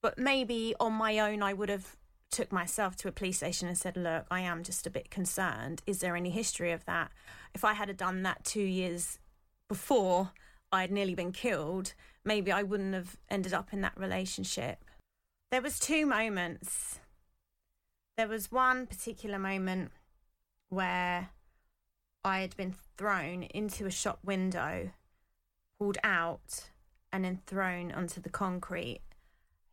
but 0.00 0.16
maybe 0.16 0.74
on 0.78 0.92
my 0.92 1.18
own, 1.18 1.42
I 1.42 1.52
would 1.52 1.68
have 1.68 1.96
took 2.30 2.52
myself 2.52 2.94
to 2.96 3.08
a 3.08 3.12
police 3.12 3.38
station 3.38 3.66
and 3.66 3.76
said, 3.76 3.96
"Look, 3.96 4.26
I 4.30 4.40
am 4.40 4.62
just 4.62 4.86
a 4.86 4.90
bit 4.90 5.10
concerned. 5.10 5.82
Is 5.86 5.98
there 5.98 6.14
any 6.14 6.30
history 6.30 6.70
of 6.70 6.84
that?" 6.84 7.10
If 7.52 7.64
I 7.64 7.72
had 7.72 7.94
done 7.96 8.22
that 8.22 8.44
two 8.44 8.62
years 8.62 9.18
before 9.66 10.32
I 10.70 10.82
had 10.82 10.92
nearly 10.92 11.16
been 11.16 11.32
killed, 11.32 11.94
maybe 12.24 12.52
I 12.52 12.62
wouldn't 12.62 12.94
have 12.94 13.16
ended 13.28 13.52
up 13.52 13.72
in 13.72 13.80
that 13.80 13.98
relationship. 13.98 14.84
There 15.50 15.62
was 15.62 15.80
two 15.80 16.06
moments. 16.06 17.00
There 18.16 18.28
was 18.28 18.52
one 18.52 18.86
particular 18.86 19.38
moment 19.38 19.90
where 20.68 21.30
I 22.24 22.40
had 22.40 22.56
been 22.56 22.76
thrown 22.96 23.42
into 23.42 23.84
a 23.86 23.90
shop 23.90 24.20
window, 24.22 24.92
pulled 25.78 25.98
out, 26.04 26.70
and 27.12 27.24
then 27.24 27.40
thrown 27.46 27.92
onto 27.92 28.20
the 28.20 28.28
concrete. 28.28 29.00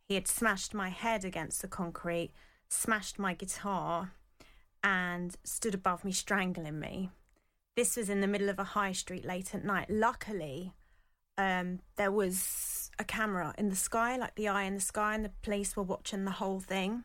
He 0.06 0.14
had 0.14 0.28
smashed 0.28 0.74
my 0.74 0.90
head 0.90 1.24
against 1.24 1.62
the 1.62 1.68
concrete, 1.68 2.30
smashed 2.68 3.18
my 3.18 3.34
guitar, 3.34 4.12
and 4.82 5.34
stood 5.44 5.74
above 5.74 6.04
me, 6.04 6.12
strangling 6.12 6.78
me. 6.78 7.10
This 7.76 7.96
was 7.96 8.08
in 8.08 8.20
the 8.20 8.26
middle 8.26 8.48
of 8.48 8.58
a 8.58 8.64
high 8.64 8.92
street 8.92 9.24
late 9.24 9.54
at 9.54 9.64
night. 9.64 9.88
Luckily, 9.88 10.74
um, 11.36 11.80
there 11.96 12.12
was 12.12 12.90
a 12.98 13.04
camera 13.04 13.54
in 13.58 13.68
the 13.68 13.76
sky, 13.76 14.16
like 14.16 14.34
the 14.36 14.48
eye 14.48 14.64
in 14.64 14.74
the 14.74 14.80
sky, 14.80 15.14
and 15.14 15.24
the 15.24 15.32
police 15.42 15.76
were 15.76 15.82
watching 15.82 16.24
the 16.24 16.32
whole 16.32 16.60
thing. 16.60 17.04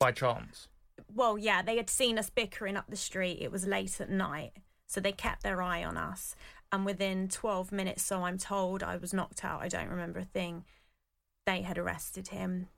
By 0.00 0.12
chance. 0.12 0.68
Well, 1.14 1.38
yeah, 1.38 1.62
they 1.62 1.76
had 1.76 1.90
seen 1.90 2.18
us 2.18 2.30
bickering 2.30 2.76
up 2.76 2.86
the 2.88 2.96
street. 2.96 3.38
It 3.40 3.52
was 3.52 3.66
late 3.66 4.00
at 4.00 4.10
night, 4.10 4.52
so 4.86 5.00
they 5.00 5.12
kept 5.12 5.42
their 5.42 5.62
eye 5.62 5.84
on 5.84 5.96
us. 5.96 6.34
And 6.72 6.86
within 6.86 7.28
12 7.28 7.72
minutes, 7.72 8.02
so 8.02 8.22
I'm 8.22 8.38
told, 8.38 8.82
I 8.82 8.96
was 8.96 9.12
knocked 9.12 9.44
out. 9.44 9.60
I 9.60 9.68
don't 9.68 9.88
remember 9.88 10.20
a 10.20 10.24
thing. 10.24 10.64
They 11.46 11.62
had 11.62 11.78
arrested 11.78 12.28
him 12.28 12.68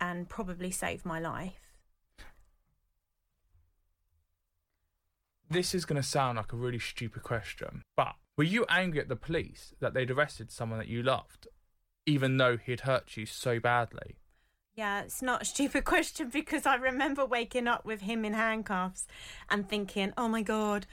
and 0.00 0.28
probably 0.28 0.70
saved 0.70 1.04
my 1.04 1.20
life. 1.20 1.72
This 5.50 5.74
is 5.74 5.84
going 5.84 6.00
to 6.00 6.08
sound 6.08 6.38
like 6.38 6.52
a 6.54 6.56
really 6.56 6.78
stupid 6.78 7.22
question, 7.22 7.82
but 7.94 8.14
were 8.38 8.44
you 8.44 8.64
angry 8.70 9.00
at 9.00 9.08
the 9.08 9.16
police 9.16 9.74
that 9.80 9.92
they'd 9.92 10.10
arrested 10.10 10.50
someone 10.50 10.78
that 10.78 10.88
you 10.88 11.02
loved, 11.02 11.46
even 12.06 12.38
though 12.38 12.56
he'd 12.56 12.80
hurt 12.80 13.18
you 13.18 13.26
so 13.26 13.60
badly? 13.60 14.16
Yeah, 14.74 15.02
it's 15.02 15.20
not 15.20 15.42
a 15.42 15.44
stupid 15.44 15.84
question 15.84 16.30
because 16.30 16.64
I 16.64 16.76
remember 16.76 17.26
waking 17.26 17.68
up 17.68 17.84
with 17.84 18.00
him 18.00 18.24
in 18.24 18.32
handcuffs 18.32 19.06
and 19.50 19.68
thinking, 19.68 20.14
"Oh 20.16 20.28
my 20.28 20.40
god." 20.40 20.86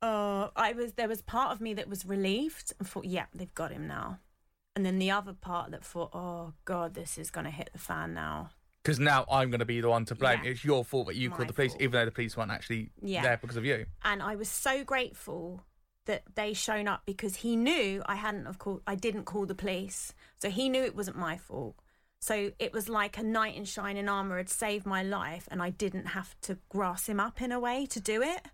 Oh, 0.00 0.50
I 0.54 0.72
was 0.72 0.92
there 0.92 1.08
was 1.08 1.22
part 1.22 1.52
of 1.52 1.60
me 1.60 1.74
that 1.74 1.88
was 1.88 2.04
relieved 2.06 2.72
and 2.78 2.86
thought, 2.88 3.04
"Yeah, 3.04 3.26
they've 3.34 3.54
got 3.54 3.72
him 3.72 3.86
now." 3.86 4.20
And 4.76 4.86
then 4.86 4.98
the 4.98 5.10
other 5.10 5.32
part 5.32 5.72
that 5.72 5.84
thought, 5.84 6.10
"Oh 6.14 6.52
god, 6.64 6.94
this 6.94 7.18
is 7.18 7.30
going 7.30 7.44
to 7.46 7.50
hit 7.50 7.70
the 7.72 7.78
fan 7.78 8.14
now." 8.14 8.50
Because 8.84 9.00
now 9.00 9.24
I'm 9.30 9.50
going 9.50 9.58
to 9.58 9.66
be 9.66 9.80
the 9.80 9.88
one 9.88 10.04
to 10.06 10.14
blame. 10.14 10.40
Yeah. 10.44 10.50
It's 10.50 10.64
your 10.64 10.84
fault 10.84 11.08
that 11.08 11.16
you 11.16 11.30
My 11.30 11.36
called 11.36 11.48
the 11.48 11.52
police, 11.52 11.72
fault. 11.72 11.82
even 11.82 11.92
though 11.92 12.04
the 12.04 12.10
police 12.12 12.36
weren't 12.36 12.52
actually 12.52 12.90
Yeah. 13.02 13.22
there 13.22 13.36
because 13.36 13.56
of 13.56 13.64
you. 13.64 13.86
and 14.04 14.22
I 14.22 14.36
was 14.36 14.48
so 14.48 14.84
grateful 14.84 15.64
that 16.06 16.22
they 16.36 16.54
shown 16.54 16.88
up 16.88 17.02
because 17.04 17.36
he 17.36 17.54
knew 17.56 18.02
I 18.06 18.14
hadn't 18.14 18.46
of 18.46 18.58
called 18.58 18.82
I 18.86 18.94
didn't 18.94 19.24
call 19.24 19.46
the 19.46 19.54
police. 19.54 20.14
So 20.36 20.48
he 20.48 20.68
knew 20.68 20.82
it 20.84 20.94
wasn't 20.94 21.16
my 21.18 21.36
fault. 21.36 21.74
So 22.20 22.52
it 22.58 22.72
was 22.72 22.88
like 22.88 23.18
a 23.18 23.22
knight 23.22 23.56
in 23.56 23.64
shining 23.64 24.08
armor 24.08 24.38
had 24.38 24.48
saved 24.48 24.86
my 24.86 25.02
life 25.02 25.46
and 25.50 25.60
I 25.62 25.70
didn't 25.70 26.06
have 26.06 26.34
to 26.42 26.58
grass 26.68 27.08
him 27.08 27.20
up 27.20 27.42
in 27.42 27.52
a 27.52 27.60
way 27.60 27.84
to 27.86 28.00
do 28.00 28.22
it. 28.22 28.46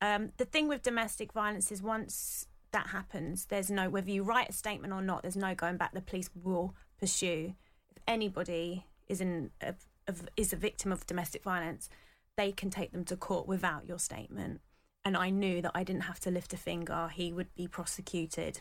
Um, 0.00 0.32
the 0.36 0.44
thing 0.44 0.68
with 0.68 0.82
domestic 0.82 1.32
violence 1.32 1.72
is 1.72 1.82
once 1.82 2.46
that 2.72 2.88
happens, 2.88 3.46
there's 3.46 3.70
no 3.70 3.88
whether 3.88 4.10
you 4.10 4.22
write 4.22 4.50
a 4.50 4.52
statement 4.52 4.92
or 4.92 5.02
not, 5.02 5.22
there's 5.22 5.36
no 5.36 5.54
going 5.54 5.76
back. 5.76 5.92
The 5.92 6.00
police 6.00 6.30
will 6.34 6.74
pursue. 6.98 7.54
If 7.90 8.02
anybody 8.06 8.86
is 9.08 9.20
in 9.20 9.50
a, 9.60 9.74
of, 10.06 10.28
is 10.36 10.52
a 10.52 10.56
victim 10.56 10.92
of 10.92 11.06
domestic 11.06 11.42
violence, 11.42 11.88
they 12.36 12.52
can 12.52 12.70
take 12.70 12.92
them 12.92 13.04
to 13.06 13.16
court 13.16 13.48
without 13.48 13.86
your 13.86 13.98
statement. 13.98 14.60
And 15.04 15.16
I 15.16 15.30
knew 15.30 15.62
that 15.62 15.72
I 15.74 15.84
didn't 15.84 16.02
have 16.02 16.20
to 16.20 16.30
lift 16.30 16.52
a 16.52 16.56
finger. 16.56 17.08
He 17.12 17.32
would 17.32 17.54
be 17.54 17.66
prosecuted, 17.66 18.60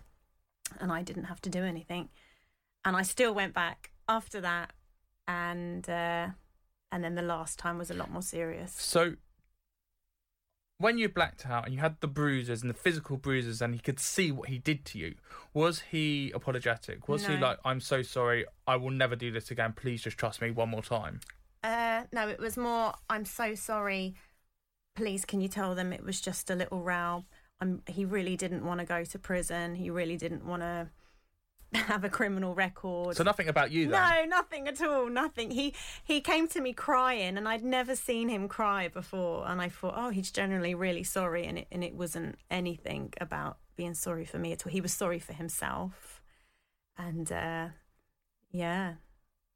and 0.80 0.92
I 0.92 1.02
didn't 1.04 1.26
have 1.26 1.42
to 1.42 1.50
do 1.50 1.64
anything. 1.64 2.10
And 2.86 2.96
I 2.96 3.02
still 3.02 3.34
went 3.34 3.54
back 3.54 3.92
after 4.08 4.40
that, 4.42 4.72
and 5.28 5.88
uh, 5.90 6.28
and 6.92 7.04
then 7.04 7.16
the 7.16 7.22
last 7.22 7.60
time 7.60 7.78
was 7.78 7.92
a 7.92 7.94
lot 7.94 8.10
more 8.10 8.22
serious. 8.22 8.72
So, 8.72 9.16
when 10.80 10.98
you 10.98 11.10
blacked 11.10 11.46
out 11.46 11.66
and 11.66 11.74
you 11.74 11.80
had 11.80 11.98
the 12.00 12.08
bruises 12.08 12.62
and 12.62 12.70
the 12.70 12.76
physical 12.76 13.18
bruises, 13.18 13.62
and 13.62 13.74
he 13.74 13.80
could 13.80 14.00
see 14.00 14.32
what 14.32 14.50
he 14.50 14.60
did 14.60 14.86
to 14.86 15.00
you, 15.00 15.16
was 15.54 15.80
he 15.92 16.32
apologetic? 16.36 17.08
Was 17.08 17.26
he 17.26 17.36
like, 17.38 17.58
"I'm 17.66 17.80
so 17.80 18.02
sorry, 18.02 18.46
I 18.68 18.76
will 18.76 18.92
never 18.92 19.16
do 19.16 19.32
this 19.32 19.50
again. 19.52 19.74
Please 19.74 20.04
just 20.04 20.18
trust 20.18 20.42
me 20.42 20.52
one 20.52 20.70
more 20.70 20.84
time"? 20.84 21.20
Uh, 21.64 22.04
no, 22.12 22.28
it 22.28 22.40
was 22.40 22.58
more. 22.58 22.94
I'm 23.10 23.26
so 23.26 23.56
sorry. 23.56 24.16
Please, 24.96 25.26
can 25.26 25.42
you 25.42 25.48
tell 25.48 25.76
them 25.76 25.94
it 25.94 26.04
was 26.04 26.22
just 26.22 26.50
a 26.50 26.56
little 26.56 26.82
row? 26.82 27.26
I'm, 27.60 27.82
he 27.88 28.06
really 28.06 28.38
didn't 28.38 28.66
want 28.66 28.80
to 28.80 28.86
go 28.86 29.04
to 29.04 29.20
prison. 29.20 29.76
He 29.76 29.90
really 29.90 30.18
didn't 30.18 30.46
want 30.46 30.62
to 30.62 30.90
have 31.74 32.04
a 32.04 32.10
criminal 32.10 32.56
record. 32.56 33.16
So 33.16 33.24
nothing 33.24 33.50
about 33.50 33.72
you 33.72 33.90
then. 33.90 34.30
No, 34.30 34.38
nothing 34.38 34.68
at 34.68 34.82
all. 34.82 35.10
Nothing. 35.10 35.52
He 35.52 35.74
he 36.04 36.22
came 36.22 36.48
to 36.50 36.62
me 36.62 36.74
crying, 36.74 37.38
and 37.38 37.48
I'd 37.48 37.64
never 37.64 37.96
seen 37.96 38.30
him 38.30 38.48
cry 38.48 38.88
before. 38.88 39.48
And 39.48 39.62
I 39.62 39.70
thought, 39.70 39.96
oh, 39.98 40.10
he's 40.10 40.32
generally 40.32 40.74
really 40.74 41.04
sorry, 41.04 41.46
and 41.46 41.60
it 41.60 41.68
and 41.72 41.84
it 41.84 41.94
wasn't 41.94 42.36
anything 42.50 43.14
about 43.20 43.58
being 43.76 43.94
sorry 43.94 44.26
for 44.26 44.40
me 44.40 44.54
at 44.54 44.66
all. 44.66 44.72
He 44.72 44.82
was 44.82 44.94
sorry 44.94 45.20
for 45.20 45.34
himself, 45.34 46.22
and 46.98 47.30
uh, 47.32 47.68
yeah, 48.52 48.94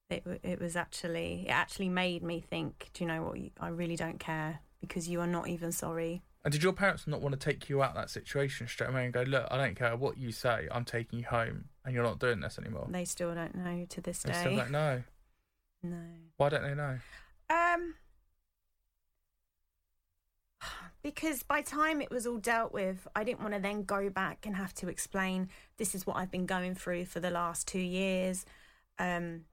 it 0.10 0.24
it 0.44 0.60
was 0.60 0.76
actually 0.76 1.46
it 1.48 1.52
actually 1.52 1.90
made 1.90 2.24
me 2.24 2.42
think. 2.42 2.90
Do 2.94 3.04
you 3.04 3.08
know 3.08 3.24
what? 3.24 3.38
I 3.60 3.70
really 3.70 3.96
don't 3.96 4.20
care 4.20 4.60
because 4.82 5.08
you 5.08 5.22
are 5.22 5.28
not 5.28 5.48
even 5.48 5.72
sorry. 5.72 6.24
And 6.44 6.52
did 6.52 6.64
your 6.64 6.74
parents 6.74 7.06
not 7.06 7.22
want 7.22 7.40
to 7.40 7.40
take 7.40 7.70
you 7.70 7.84
out 7.84 7.92
of 7.92 7.96
that 7.98 8.10
situation 8.10 8.68
straight 8.68 8.90
away 8.90 9.06
and 9.06 9.14
go, 9.14 9.22
"Look, 9.22 9.48
I 9.50 9.58
don't 9.58 9.76
care 9.76 9.96
what 9.96 10.18
you 10.18 10.32
say. 10.32 10.68
I'm 10.72 10.86
taking 10.86 11.20
you 11.20 11.26
home, 11.26 11.66
and 11.86 11.94
you're 11.94 12.04
not 12.04 12.20
doing 12.20 12.40
this 12.40 12.58
anymore." 12.60 12.88
They 12.90 13.06
still 13.06 13.34
don't 13.34 13.56
know 13.56 13.86
to 13.90 14.02
this 14.02 14.24
day. 14.24 14.32
They 14.32 14.40
still 14.40 14.56
don't 14.56 14.72
know. 14.72 15.04
no. 15.84 16.04
Why 16.38 16.50
don't 16.50 16.64
they 16.64 16.76
know? 16.76 17.00
Um, 17.50 17.96
because 21.04 21.44
by 21.44 21.62
time 21.62 22.02
it 22.02 22.12
was 22.12 22.28
all 22.28 22.38
dealt 22.38 22.72
with, 22.72 23.08
I 23.16 23.24
didn't 23.24 23.42
want 23.42 23.54
to 23.54 23.60
then 23.60 23.84
go 23.84 24.10
back 24.10 24.46
and 24.46 24.56
have 24.56 24.74
to 24.76 24.88
explain 24.88 25.50
this 25.78 25.96
is 25.96 26.06
what 26.06 26.18
I've 26.18 26.32
been 26.32 26.46
going 26.46 26.76
through 26.76 27.06
for 27.06 27.20
the 27.20 27.32
last 27.32 27.68
two 27.68 27.80
years. 27.80 28.46
Um, 29.00 29.46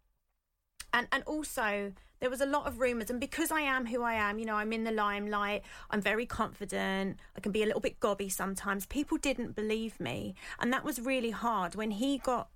and 0.92 1.06
and 1.10 1.22
also 1.24 1.92
there 2.20 2.30
was 2.30 2.40
a 2.40 2.46
lot 2.46 2.66
of 2.66 2.80
rumors 2.80 3.10
and 3.10 3.20
because 3.20 3.50
i 3.50 3.60
am 3.60 3.86
who 3.86 4.02
i 4.02 4.14
am 4.14 4.38
you 4.38 4.44
know 4.44 4.54
i'm 4.54 4.72
in 4.72 4.84
the 4.84 4.90
limelight 4.90 5.62
i'm 5.90 6.00
very 6.00 6.26
confident 6.26 7.18
i 7.36 7.40
can 7.40 7.52
be 7.52 7.62
a 7.62 7.66
little 7.66 7.80
bit 7.80 8.00
gobby 8.00 8.28
sometimes 8.28 8.86
people 8.86 9.18
didn't 9.18 9.54
believe 9.54 9.98
me. 10.00 10.34
And 10.60 10.72
that 10.72 10.84
was 10.84 11.00
really 11.00 11.30
hard. 11.30 11.74
When 11.74 11.92
he 11.92 12.18
got 12.18 12.48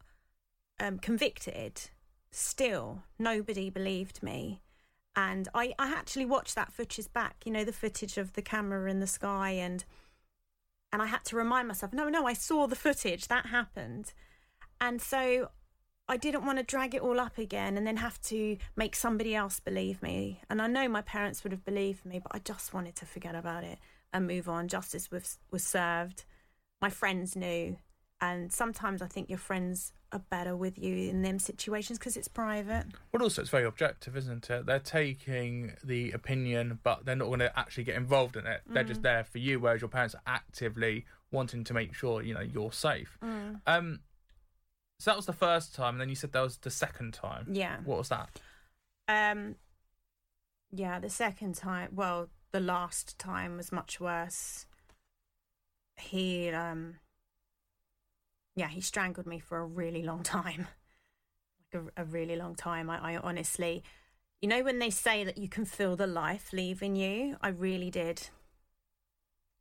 um, 0.80 0.98
convicted 0.98 1.90
still 2.30 3.02
nobody 3.18 3.68
believed 3.70 4.22
me. 4.22 4.60
And 5.14 5.48
I, 5.54 5.74
I 5.78 5.92
actually 5.92 6.24
watched 6.24 6.54
that 6.54 6.72
footage 6.72 7.12
back 7.12 7.36
you 7.44 7.52
know 7.52 7.64
the 7.64 7.72
footage 7.72 8.16
of 8.16 8.32
the 8.32 8.42
camera 8.42 8.90
in 8.90 9.00
the 9.00 9.06
sky 9.06 9.50
and 9.50 9.84
and 10.92 11.02
i 11.02 11.06
had 11.06 11.24
to 11.26 11.36
remind 11.36 11.68
myself 11.68 11.92
no 11.92 12.08
no 12.08 12.26
i 12.26 12.32
saw 12.32 12.66
the 12.66 12.76
footage 12.76 13.28
that 13.28 13.46
happened. 13.46 14.12
And 14.80 15.00
so 15.00 15.50
I 16.08 16.16
didn't 16.16 16.44
want 16.44 16.58
to 16.58 16.64
drag 16.64 16.94
it 16.94 17.00
all 17.00 17.18
up 17.20 17.38
again 17.38 17.76
and 17.76 17.86
then 17.86 17.96
have 17.96 18.20
to 18.22 18.56
make 18.76 18.94
somebody 18.94 19.34
else 19.34 19.60
believe 19.60 20.02
me. 20.02 20.40
And 20.50 20.60
I 20.60 20.66
know 20.66 20.88
my 20.88 21.02
parents 21.02 21.42
would 21.42 21.52
have 21.52 21.64
believed 21.64 22.04
me, 22.04 22.18
but 22.18 22.34
I 22.34 22.38
just 22.40 22.74
wanted 22.74 22.96
to 22.96 23.06
forget 23.06 23.34
about 23.34 23.64
it 23.64 23.78
and 24.12 24.26
move 24.26 24.48
on. 24.48 24.68
Justice 24.68 25.10
was 25.10 25.38
was 25.50 25.64
served. 25.64 26.24
My 26.80 26.90
friends 26.90 27.36
knew, 27.36 27.76
and 28.20 28.52
sometimes 28.52 29.00
I 29.00 29.06
think 29.06 29.28
your 29.28 29.38
friends 29.38 29.92
are 30.12 30.18
better 30.18 30.54
with 30.54 30.76
you 30.78 31.08
in 31.08 31.22
them 31.22 31.38
situations 31.38 31.98
because 31.98 32.16
it's 32.18 32.28
private. 32.28 32.84
Well, 33.12 33.22
also 33.22 33.40
it's 33.40 33.50
very 33.50 33.64
objective, 33.64 34.14
isn't 34.16 34.50
it? 34.50 34.66
They're 34.66 34.78
taking 34.80 35.72
the 35.82 36.10
opinion, 36.12 36.80
but 36.82 37.06
they're 37.06 37.16
not 37.16 37.28
going 37.28 37.40
to 37.40 37.58
actually 37.58 37.84
get 37.84 37.96
involved 37.96 38.36
in 38.36 38.46
it. 38.46 38.60
They're 38.66 38.84
just 38.84 39.02
there 39.02 39.24
for 39.24 39.38
you, 39.38 39.60
whereas 39.60 39.80
your 39.80 39.88
parents 39.88 40.14
are 40.14 40.20
actively 40.26 41.06
wanting 41.30 41.64
to 41.64 41.72
make 41.72 41.94
sure 41.94 42.20
you 42.22 42.34
know 42.34 42.40
you're 42.42 42.72
safe. 42.72 43.16
Um, 43.66 44.00
so 45.02 45.10
that 45.10 45.16
was 45.16 45.26
the 45.26 45.32
first 45.32 45.74
time, 45.74 45.94
and 45.94 46.00
then 46.00 46.08
you 46.08 46.14
said 46.14 46.30
that 46.30 46.42
was 46.42 46.58
the 46.58 46.70
second 46.70 47.12
time. 47.12 47.48
Yeah. 47.50 47.78
What 47.84 47.98
was 47.98 48.08
that? 48.10 48.40
Um, 49.08 49.56
yeah, 50.70 51.00
the 51.00 51.10
second 51.10 51.56
time, 51.56 51.88
well, 51.92 52.28
the 52.52 52.60
last 52.60 53.18
time 53.18 53.56
was 53.56 53.72
much 53.72 53.98
worse. 53.98 54.64
He, 55.96 56.50
um, 56.50 57.00
yeah, 58.54 58.68
he 58.68 58.80
strangled 58.80 59.26
me 59.26 59.40
for 59.40 59.58
a 59.58 59.66
really 59.66 60.04
long 60.04 60.22
time, 60.22 60.68
like 61.74 61.82
a, 61.96 62.02
a 62.02 62.04
really 62.04 62.36
long 62.36 62.54
time. 62.54 62.88
I, 62.88 63.14
I 63.14 63.16
honestly, 63.16 63.82
you 64.40 64.48
know, 64.48 64.62
when 64.62 64.78
they 64.78 64.90
say 64.90 65.24
that 65.24 65.36
you 65.36 65.48
can 65.48 65.64
feel 65.64 65.96
the 65.96 66.06
life 66.06 66.52
leaving 66.52 66.94
you, 66.94 67.38
I 67.40 67.48
really 67.48 67.90
did. 67.90 68.28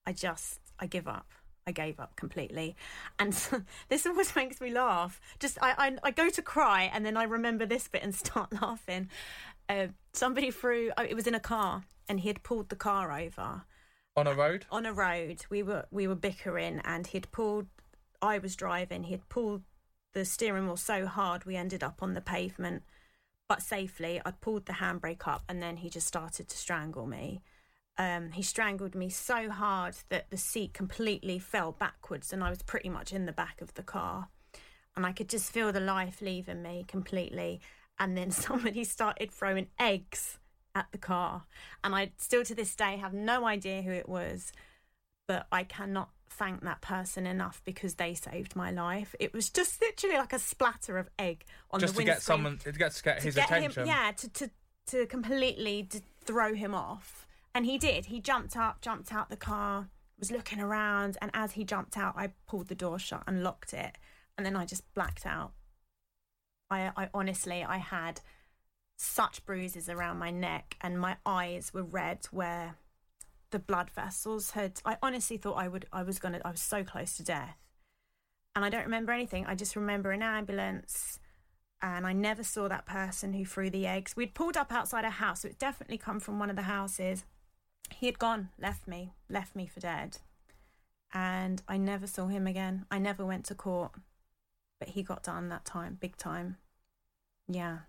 I 0.05 0.13
just, 0.13 0.59
I 0.77 0.85
give 0.85 1.07
up. 1.07 1.31
I 1.67 1.71
gave 1.71 1.99
up 1.99 2.15
completely, 2.15 2.75
and 3.19 3.33
this 3.89 4.05
always 4.05 4.35
makes 4.35 4.59
me 4.59 4.71
laugh. 4.71 5.21
Just 5.39 5.57
I, 5.61 5.73
I, 5.77 5.97
I 6.03 6.11
go 6.11 6.29
to 6.29 6.41
cry, 6.41 6.89
and 6.93 7.05
then 7.05 7.17
I 7.17 7.23
remember 7.23 7.65
this 7.65 7.87
bit 7.87 8.03
and 8.03 8.15
start 8.25 8.51
laughing. 8.61 9.09
Uh, 9.69 9.87
somebody 10.13 10.51
threw. 10.51 10.91
oh, 10.97 11.03
It 11.03 11.15
was 11.15 11.27
in 11.27 11.35
a 11.35 11.39
car, 11.39 11.83
and 12.09 12.19
he 12.21 12.27
had 12.27 12.43
pulled 12.43 12.69
the 12.69 12.75
car 12.75 13.11
over 13.17 13.63
On 14.15 14.27
a 14.27 14.33
road? 14.33 14.65
on 14.71 14.85
a 14.85 14.93
road. 14.93 15.45
We 15.49 15.61
were 15.63 15.85
we 15.91 16.07
were 16.07 16.15
bickering, 16.15 16.81
and 16.83 17.07
he'd 17.07 17.31
pulled. 17.31 17.67
I 18.21 18.37
was 18.39 18.55
driving. 18.55 19.03
He'd 19.03 19.29
pulled 19.29 19.63
the 20.13 20.25
steering 20.25 20.65
wheel 20.65 20.77
so 20.77 21.05
hard 21.05 21.45
we 21.45 21.55
ended 21.55 21.83
up 21.83 22.03
on 22.03 22.13
the 22.15 22.21
pavement, 22.21 22.83
but 23.47 23.61
safely. 23.61 24.19
I'd 24.25 24.41
pulled 24.41 24.65
the 24.65 24.73
handbrake 24.73 25.27
up, 25.27 25.43
and 25.47 25.61
then 25.61 25.77
he 25.77 25.89
just 25.89 26.07
started 26.07 26.47
to 26.49 26.57
strangle 26.57 27.05
me. 27.07 27.41
Um, 27.97 28.31
he 28.31 28.41
strangled 28.41 28.95
me 28.95 29.09
so 29.09 29.49
hard 29.49 29.95
that 30.09 30.29
the 30.29 30.37
seat 30.37 30.73
completely 30.73 31.39
fell 31.39 31.71
backwards, 31.71 32.33
and 32.33 32.43
I 32.43 32.49
was 32.49 32.63
pretty 32.63 32.89
much 32.89 33.13
in 33.13 33.25
the 33.25 33.31
back 33.31 33.61
of 33.61 33.73
the 33.73 33.83
car, 33.83 34.29
and 34.95 35.05
I 35.05 35.11
could 35.11 35.29
just 35.29 35.51
feel 35.51 35.71
the 35.71 35.79
life 35.79 36.21
leaving 36.21 36.61
me 36.61 36.85
completely. 36.87 37.61
And 37.99 38.17
then 38.17 38.31
somebody 38.31 38.83
started 38.83 39.31
throwing 39.31 39.67
eggs 39.79 40.39
at 40.73 40.87
the 40.91 40.97
car, 40.97 41.43
and 41.83 41.93
I 41.93 42.11
still 42.17 42.43
to 42.45 42.55
this 42.55 42.75
day 42.75 42.97
have 42.97 43.13
no 43.13 43.45
idea 43.45 43.81
who 43.81 43.91
it 43.91 44.09
was, 44.09 44.51
but 45.27 45.47
I 45.51 45.63
cannot 45.63 46.09
thank 46.31 46.61
that 46.61 46.81
person 46.81 47.27
enough 47.27 47.61
because 47.65 47.95
they 47.95 48.13
saved 48.13 48.55
my 48.55 48.71
life. 48.71 49.13
It 49.19 49.33
was 49.33 49.49
just 49.49 49.81
literally 49.81 50.17
like 50.17 50.33
a 50.33 50.39
splatter 50.39 50.97
of 50.97 51.09
egg 51.19 51.43
on 51.69 51.79
Just 51.79 51.93
the 51.93 52.03
to 52.03 52.05
windscreen 52.05 52.15
get 52.15 52.21
someone, 52.23 52.57
to 52.57 52.71
get, 52.71 52.93
to 52.93 53.03
get 53.03 53.17
to 53.19 53.23
his 53.23 53.35
get 53.35 53.45
attention. 53.45 53.83
Him, 53.83 53.87
yeah, 53.87 54.11
to, 54.17 54.29
to 54.29 54.49
to 54.87 55.05
completely 55.05 55.83
to 55.83 56.01
throw 56.25 56.53
him 56.53 56.73
off. 56.73 57.27
And 57.53 57.65
he 57.65 57.77
did. 57.77 58.05
He 58.05 58.19
jumped 58.19 58.55
up, 58.55 58.81
jumped 58.81 59.13
out 59.13 59.29
the 59.29 59.35
car, 59.35 59.89
was 60.17 60.31
looking 60.31 60.59
around, 60.59 61.17
and 61.21 61.31
as 61.33 61.53
he 61.53 61.63
jumped 61.63 61.97
out, 61.97 62.13
I 62.15 62.31
pulled 62.47 62.67
the 62.67 62.75
door 62.75 62.99
shut 62.99 63.23
and 63.27 63.43
locked 63.43 63.73
it, 63.73 63.97
and 64.37 64.45
then 64.45 64.55
I 64.55 64.65
just 64.65 64.93
blacked 64.93 65.25
out. 65.25 65.51
I, 66.69 66.91
I 66.95 67.09
honestly, 67.13 67.63
I 67.63 67.77
had 67.77 68.21
such 68.97 69.45
bruises 69.45 69.89
around 69.89 70.19
my 70.19 70.31
neck, 70.31 70.77
and 70.79 70.99
my 70.99 71.17
eyes 71.25 71.73
were 71.73 71.83
red 71.83 72.25
where 72.31 72.75
the 73.49 73.59
blood 73.59 73.89
vessels 73.89 74.51
had. 74.51 74.79
I 74.85 74.97
honestly 75.01 75.37
thought 75.37 75.55
I 75.55 75.67
would, 75.67 75.87
I 75.91 76.03
was 76.03 76.19
gonna, 76.19 76.39
I 76.45 76.51
was 76.51 76.61
so 76.61 76.83
close 76.83 77.17
to 77.17 77.23
death, 77.23 77.57
and 78.55 78.63
I 78.63 78.69
don't 78.69 78.85
remember 78.85 79.11
anything. 79.11 79.45
I 79.45 79.55
just 79.55 79.75
remember 79.75 80.11
an 80.11 80.21
ambulance 80.21 81.19
and 81.81 82.05
I 82.05 82.13
never 82.13 82.43
saw 82.43 82.67
that 82.67 82.85
person 82.85 83.33
who 83.33 83.43
threw 83.43 83.69
the 83.69 83.87
eggs. 83.87 84.15
We'd 84.15 84.35
pulled 84.35 84.55
up 84.55 84.71
outside 84.71 85.03
a 85.03 85.09
house, 85.09 85.41
so 85.41 85.47
it 85.47 85.57
definitely 85.57 85.97
come 85.97 86.19
from 86.19 86.37
one 86.37 86.49
of 86.49 86.55
the 86.55 86.61
houses. 86.63 87.25
He 87.91 88.05
had 88.07 88.19
gone, 88.19 88.49
left 88.59 88.87
me, 88.87 89.13
left 89.29 89.55
me 89.55 89.67
for 89.67 89.79
dead. 89.79 90.17
And 91.13 91.61
I 91.67 91.77
never 91.77 92.07
saw 92.07 92.27
him 92.27 92.47
again. 92.47 92.85
I 92.89 92.97
never 92.99 93.25
went 93.25 93.45
to 93.45 93.55
court. 93.55 93.91
But 94.79 94.89
he 94.89 95.03
got 95.03 95.23
done 95.23 95.49
that 95.49 95.65
time, 95.65 95.97
big 95.99 96.17
time. 96.17 96.57
Yeah. 97.47 97.79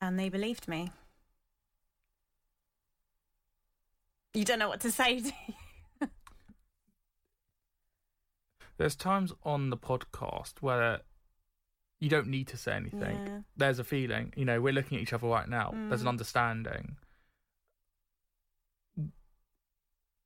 And 0.00 0.18
they 0.18 0.28
believed 0.28 0.68
me. 0.68 0.90
You 4.32 4.44
don't 4.44 4.58
know 4.58 4.68
what 4.68 4.80
to 4.80 4.90
say, 4.90 5.20
do 5.20 5.30
you? 5.48 5.54
There's 8.78 8.96
times 8.96 9.32
on 9.44 9.70
the 9.70 9.76
podcast 9.76 10.54
where 10.60 11.00
you 12.00 12.08
don't 12.08 12.26
need 12.26 12.48
to 12.48 12.56
say 12.56 12.72
anything. 12.72 13.26
Yeah. 13.26 13.38
There's 13.56 13.78
a 13.78 13.84
feeling. 13.84 14.32
You 14.36 14.44
know, 14.44 14.60
we're 14.60 14.72
looking 14.72 14.98
at 14.98 15.02
each 15.02 15.12
other 15.12 15.28
right 15.28 15.48
now. 15.48 15.70
There's 15.88 16.00
Mm. 16.00 16.04
an 16.04 16.08
understanding. 16.08 16.96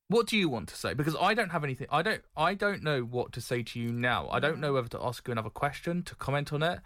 What 0.09 0.27
do 0.27 0.39
you 0.39 0.49
want 0.49 0.69
to 0.71 0.77
say? 0.77 0.95
Because 0.95 1.15
I 1.21 1.35
don't 1.35 1.51
have 1.51 1.65
anything. 1.65 1.87
I 1.91 2.03
don't. 2.03 2.23
I 2.37 2.55
don't 2.55 2.83
know 2.83 3.03
what 3.03 3.33
to 3.33 3.41
say 3.43 3.63
to 3.63 3.79
you 3.79 3.93
now. 3.93 4.29
I 4.31 4.41
don't 4.41 4.57
mm. 4.57 4.61
know 4.61 4.73
whether 4.73 4.89
to 4.89 5.03
ask 5.03 5.27
you 5.29 5.33
another 5.33 5.51
question, 5.51 6.03
to 6.05 6.15
comment 6.15 6.53
on 6.53 6.63
it, 6.63 6.81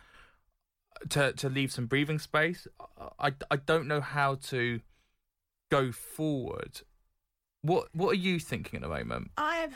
to 1.10 1.32
to 1.32 1.48
leave 1.48 1.72
some 1.72 1.86
breathing 1.86 2.18
space. 2.18 2.66
I, 3.18 3.32
I 3.50 3.56
don't 3.56 3.86
know 3.86 4.00
how 4.00 4.34
to 4.50 4.80
go 5.70 5.92
forward. 5.92 6.80
What 7.62 7.94
What 7.94 8.10
are 8.10 8.14
you 8.28 8.40
thinking 8.40 8.76
at 8.78 8.82
the 8.82 8.88
moment? 8.88 9.30
I 9.36 9.68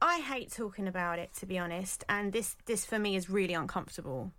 I 0.00 0.20
hate 0.20 0.52
talking 0.52 0.86
about 0.86 1.18
it 1.18 1.34
to 1.40 1.46
be 1.46 1.58
honest, 1.58 2.04
and 2.08 2.32
this 2.32 2.56
this 2.66 2.84
for 2.84 3.00
me 3.00 3.16
is 3.16 3.28
really 3.28 3.54
uncomfortable. 3.54 4.30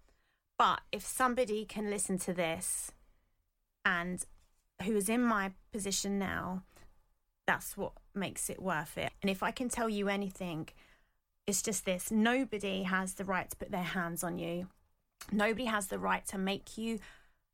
But 0.58 0.82
if 0.92 1.06
somebody 1.06 1.66
can 1.66 1.90
listen 1.90 2.18
to 2.20 2.34
this, 2.34 2.92
and 3.84 4.26
who 4.84 4.96
is 4.96 5.10
in 5.10 5.22
my 5.22 5.52
position 5.74 6.18
now, 6.18 6.64
that's 7.46 7.76
what 7.76 7.94
makes 8.16 8.50
it 8.50 8.62
worth 8.62 8.98
it. 8.98 9.12
And 9.22 9.30
if 9.30 9.44
I 9.44 9.52
can 9.52 9.70
tell 9.70 9.90
you 9.90 10.10
anything, 10.10 10.70
it's 11.48 11.62
just 11.62 11.86
this: 11.86 12.12
nobody 12.12 12.84
has 12.84 13.14
the 13.14 13.26
right 13.26 13.50
to 13.50 13.56
put 13.56 13.72
their 13.72 13.82
hands 13.82 14.24
on 14.24 14.38
you. 14.38 14.68
Nobody 15.32 15.66
has 15.66 15.88
the 15.88 16.00
right 16.00 16.26
to 16.28 16.38
make 16.38 16.78
you 16.78 17.00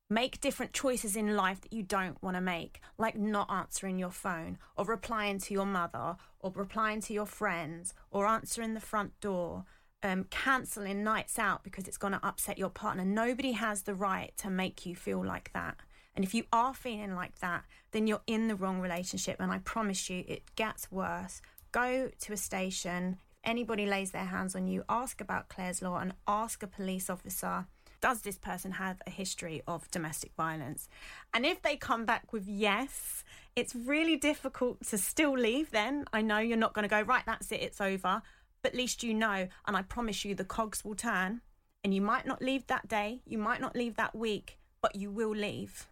make 0.10 0.42
different 0.42 0.74
choices 0.74 1.16
in 1.16 1.36
life 1.36 1.62
that 1.62 1.72
you 1.72 1.84
don't 1.84 2.22
want 2.24 2.36
to 2.36 2.42
make, 2.42 2.82
like 2.98 3.16
not 3.16 3.50
answering 3.52 4.00
your 4.00 4.12
phone, 4.12 4.58
or 4.76 4.86
replying 4.86 5.38
to 5.40 5.54
your 5.54 5.66
mother, 5.66 6.16
or 6.40 6.52
replying 6.56 7.00
to 7.02 7.14
your 7.14 7.28
friends, 7.28 7.94
or 8.10 8.26
answering 8.26 8.74
the 8.74 8.80
front 8.80 9.20
door, 9.22 9.66
um, 10.02 10.26
cancelling 10.30 11.04
nights 11.04 11.38
out 11.38 11.64
because 11.64 11.88
it's 11.88 11.98
going 11.98 12.14
to 12.14 12.26
upset 12.26 12.58
your 12.58 12.70
partner. 12.70 13.06
Nobody 13.06 13.52
has 13.52 13.84
the 13.84 13.94
right 13.94 14.34
to 14.38 14.50
make 14.50 14.86
you 14.86 14.96
feel 14.96 15.24
like 15.24 15.52
that. 15.54 15.78
And 16.16 16.26
if 16.26 16.34
you 16.34 16.44
are 16.52 16.74
feeling 16.74 17.16
like 17.16 17.40
that, 17.40 17.64
then 17.92 18.08
you're 18.08 18.22
in 18.28 18.48
the 18.48 18.56
wrong 18.56 18.82
relationship. 18.82 19.38
And 19.40 19.52
I 19.52 19.60
promise 19.60 20.10
you, 20.10 20.24
it 20.28 20.44
gets 20.56 20.92
worse. 20.92 21.42
Go 21.72 22.10
to 22.22 22.34
a 22.34 22.38
station. 22.38 23.18
If 23.20 23.50
anybody 23.50 23.86
lays 23.86 24.12
their 24.12 24.26
hands 24.26 24.56
on 24.56 24.68
you, 24.68 24.84
ask 24.90 25.22
about 25.22 25.50
Clare's 25.50 25.82
Law 25.82 25.98
and 25.98 26.14
ask 26.28 26.62
a 26.64 26.68
police 26.68 27.10
officer 27.10 27.68
does 28.02 28.22
this 28.22 28.38
person 28.38 28.72
have 28.74 29.02
a 29.06 29.10
history 29.10 29.62
of 29.68 29.90
domestic 29.92 30.32
violence? 30.36 30.88
And 31.34 31.46
if 31.46 31.62
they 31.62 31.76
come 31.76 32.06
back 32.06 32.32
with 32.32 32.48
yes, 32.48 33.24
it's 33.56 33.76
really 33.76 34.16
difficult 34.16 34.86
to 34.88 34.98
still 34.98 35.38
leave 35.38 35.72
then. 35.72 36.06
I 36.14 36.22
know 36.22 36.40
you're 36.40 36.58
not 36.58 36.74
going 36.74 36.84
to 36.84 36.90
go, 36.90 37.02
right, 37.02 37.24
that's 37.26 37.52
it, 37.52 37.62
it's 37.62 37.82
over. 37.82 38.22
But 38.62 38.74
at 38.74 38.78
least 38.78 39.04
you 39.04 39.14
know, 39.14 39.48
and 39.68 39.78
I 39.78 39.82
promise 39.82 40.26
you, 40.26 40.36
the 40.36 40.44
cogs 40.44 40.84
will 40.84 40.96
turn. 40.96 41.42
And 41.84 41.94
you 41.94 42.02
might 42.02 42.26
not 42.26 42.42
leave 42.42 42.68
that 42.68 42.88
day, 42.88 43.22
you 43.26 43.38
might 43.38 43.62
not 43.62 43.76
leave 43.76 43.96
that 43.96 44.16
week, 44.16 44.58
but 44.82 44.96
you 44.96 45.10
will 45.12 45.36
leave. 45.36 45.88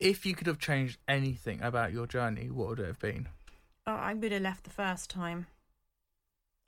If 0.00 0.24
you 0.24 0.34
could 0.34 0.46
have 0.46 0.58
changed 0.58 0.98
anything 1.06 1.60
about 1.62 1.92
your 1.92 2.06
journey, 2.06 2.50
what 2.50 2.68
would 2.68 2.80
it 2.80 2.86
have 2.86 2.98
been? 2.98 3.28
Oh, 3.86 3.92
I 3.94 4.14
would 4.14 4.32
have 4.32 4.42
left 4.42 4.64
the 4.64 4.70
first 4.70 5.10
time. 5.10 5.46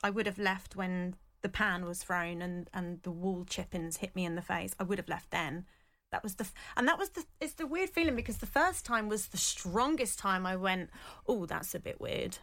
I 0.03 0.11
would 0.11 0.27
have 0.27 0.39
left 0.39 0.77
when 0.77 1.17
the 1.41 1.49
pan 1.49 1.85
was 1.85 2.03
thrown 2.03 2.43
and, 2.43 2.69
and 2.75 3.03
the 3.03 3.11
wall 3.11 3.45
chippings 3.49 3.97
hit 3.99 4.15
me 4.15 4.25
in 4.25 4.35
the 4.35 4.43
face. 4.43 4.75
I 4.79 4.85
would 4.85 4.99
have 4.99 5.09
left 5.09 5.31
then 5.31 5.65
That 6.11 6.23
was 6.23 6.35
the 6.35 6.47
and 6.77 6.87
that 6.87 6.99
was 6.99 7.11
the 7.11 7.25
it's 7.41 7.55
the 7.55 7.67
weird 7.67 7.91
feeling 7.91 8.15
because 8.15 8.39
the 8.39 8.47
first 8.47 8.85
time 8.85 9.09
was 9.09 9.29
the 9.29 9.39
strongest 9.39 10.19
time 10.19 10.45
I 10.47 10.57
went, 10.57 10.91
oh, 11.27 11.47
that's 11.47 11.75
a 11.75 11.81
bit 11.81 12.01
weird, 12.01 12.39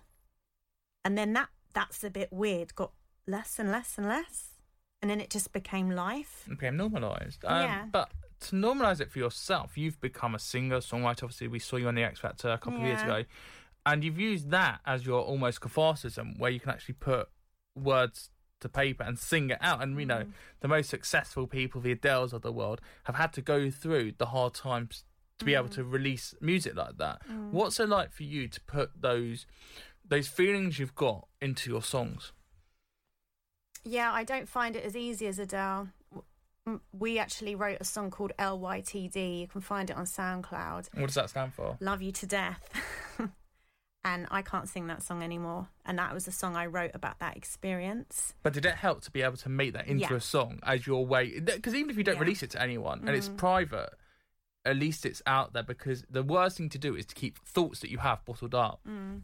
and 1.05 1.17
then 1.17 1.33
that 1.33 1.49
that's 1.73 2.03
a 2.03 2.09
bit 2.09 2.33
weird 2.33 2.73
got 2.75 2.91
less 3.27 3.59
and 3.59 3.71
less 3.71 3.97
and 3.97 4.07
less, 4.07 4.55
and 5.01 5.11
then 5.11 5.21
it 5.21 5.29
just 5.29 5.53
became 5.53 5.91
life. 5.91 6.45
It 6.47 6.57
became 6.57 6.77
normalised. 6.77 7.45
Um, 7.45 7.61
Yeah. 7.61 7.85
But 7.91 8.11
to 8.41 8.55
normalise 8.55 9.01
it 9.01 9.11
for 9.11 9.19
yourself, 9.19 9.77
you've 9.77 9.99
become 9.99 10.33
a 10.35 10.39
singer, 10.39 10.77
songwriter. 10.79 11.23
Obviously, 11.23 11.47
we 11.47 11.59
saw 11.59 11.75
you 11.77 11.87
on 11.87 11.95
the 11.95 12.03
X 12.03 12.19
Factor 12.19 12.49
a 12.49 12.57
couple 12.57 12.79
of 12.79 12.85
years 12.85 13.01
ago, 13.01 13.25
and 13.85 14.03
you've 14.03 14.19
used 14.19 14.49
that 14.51 14.79
as 14.85 15.05
your 15.05 15.21
almost 15.21 15.61
catharsis, 15.61 16.17
where 16.37 16.51
you 16.51 16.59
can 16.59 16.69
actually 16.69 16.95
put 16.95 17.29
words 17.75 18.29
to 18.61 18.67
paper 18.69 19.03
and 19.03 19.17
sing 19.17 19.49
it 19.49 19.57
out. 19.61 19.81
And 19.81 19.97
you 19.99 20.05
know, 20.05 20.23
Mm. 20.25 20.31
the 20.59 20.67
most 20.67 20.89
successful 20.89 21.47
people, 21.47 21.79
the 21.81 21.95
Adeles 21.95 22.33
of 22.33 22.41
the 22.41 22.51
world, 22.51 22.81
have 23.05 23.15
had 23.15 23.31
to 23.33 23.41
go 23.41 23.69
through 23.71 24.13
the 24.17 24.27
hard 24.27 24.53
times 24.53 25.05
to 25.37 25.45
be 25.45 25.53
Mm. 25.53 25.57
able 25.59 25.69
to 25.69 25.83
release 25.85 26.35
music 26.41 26.75
like 26.75 26.97
that. 26.97 27.21
What's 27.51 27.79
it 27.79 27.87
like 27.87 28.11
for 28.11 28.23
you 28.23 28.47
to 28.49 28.61
put 28.61 29.01
those 29.01 29.45
those 30.05 30.27
feelings 30.27 30.79
you've 30.79 30.95
got 30.95 31.27
into 31.39 31.69
your 31.69 31.83
songs? 31.83 32.31
Yeah, 33.83 34.11
I 34.11 34.23
don't 34.23 34.49
find 34.49 34.75
it 34.75 34.83
as 34.83 34.95
easy 34.95 35.27
as 35.27 35.39
Adele. 35.39 35.89
We 36.91 37.19
actually 37.19 37.55
wrote 37.55 37.77
a 37.79 37.83
song 37.83 38.11
called 38.11 38.31
LYTD. 38.39 39.41
You 39.41 39.47
can 39.47 39.61
find 39.61 39.89
it 39.89 39.95
on 39.95 40.05
SoundCloud. 40.05 40.89
What 40.93 41.07
does 41.07 41.15
that 41.15 41.29
stand 41.29 41.53
for? 41.53 41.77
Love 41.79 42.01
You 42.01 42.11
to 42.13 42.25
Death. 42.25 42.69
and 44.05 44.27
I 44.31 44.41
can't 44.41 44.67
sing 44.69 44.87
that 44.87 45.03
song 45.03 45.21
anymore. 45.23 45.67
And 45.85 45.99
that 45.99 46.13
was 46.13 46.27
a 46.27 46.31
song 46.31 46.55
I 46.55 46.65
wrote 46.67 46.91
about 46.93 47.19
that 47.19 47.35
experience. 47.35 48.33
But 48.43 48.53
did 48.53 48.65
it 48.65 48.75
help 48.75 49.01
to 49.03 49.11
be 49.11 49.21
able 49.21 49.37
to 49.37 49.49
make 49.49 49.73
that 49.73 49.87
into 49.87 50.07
Yeah. 50.09 50.13
a 50.17 50.21
song 50.21 50.59
as 50.63 50.87
your 50.87 51.05
way? 51.05 51.39
Because 51.39 51.75
even 51.75 51.89
if 51.89 51.97
you 51.97 52.03
don't 52.03 52.15
Yeah. 52.15 52.21
release 52.21 52.41
it 52.43 52.51
to 52.51 52.61
anyone 52.61 52.99
and 52.99 53.09
it's 53.09 53.29
Mm. 53.29 53.37
private, 53.37 53.89
at 54.65 54.77
least 54.77 55.05
it's 55.05 55.21
out 55.25 55.53
there. 55.53 55.63
Because 55.63 56.05
the 56.09 56.23
worst 56.23 56.57
thing 56.57 56.69
to 56.69 56.77
do 56.77 56.95
is 56.95 57.05
to 57.07 57.15
keep 57.15 57.39
thoughts 57.45 57.81
that 57.81 57.89
you 57.89 57.97
have 57.99 58.23
bottled 58.25 58.55
up. 58.55 58.79
Mm. 58.87 59.23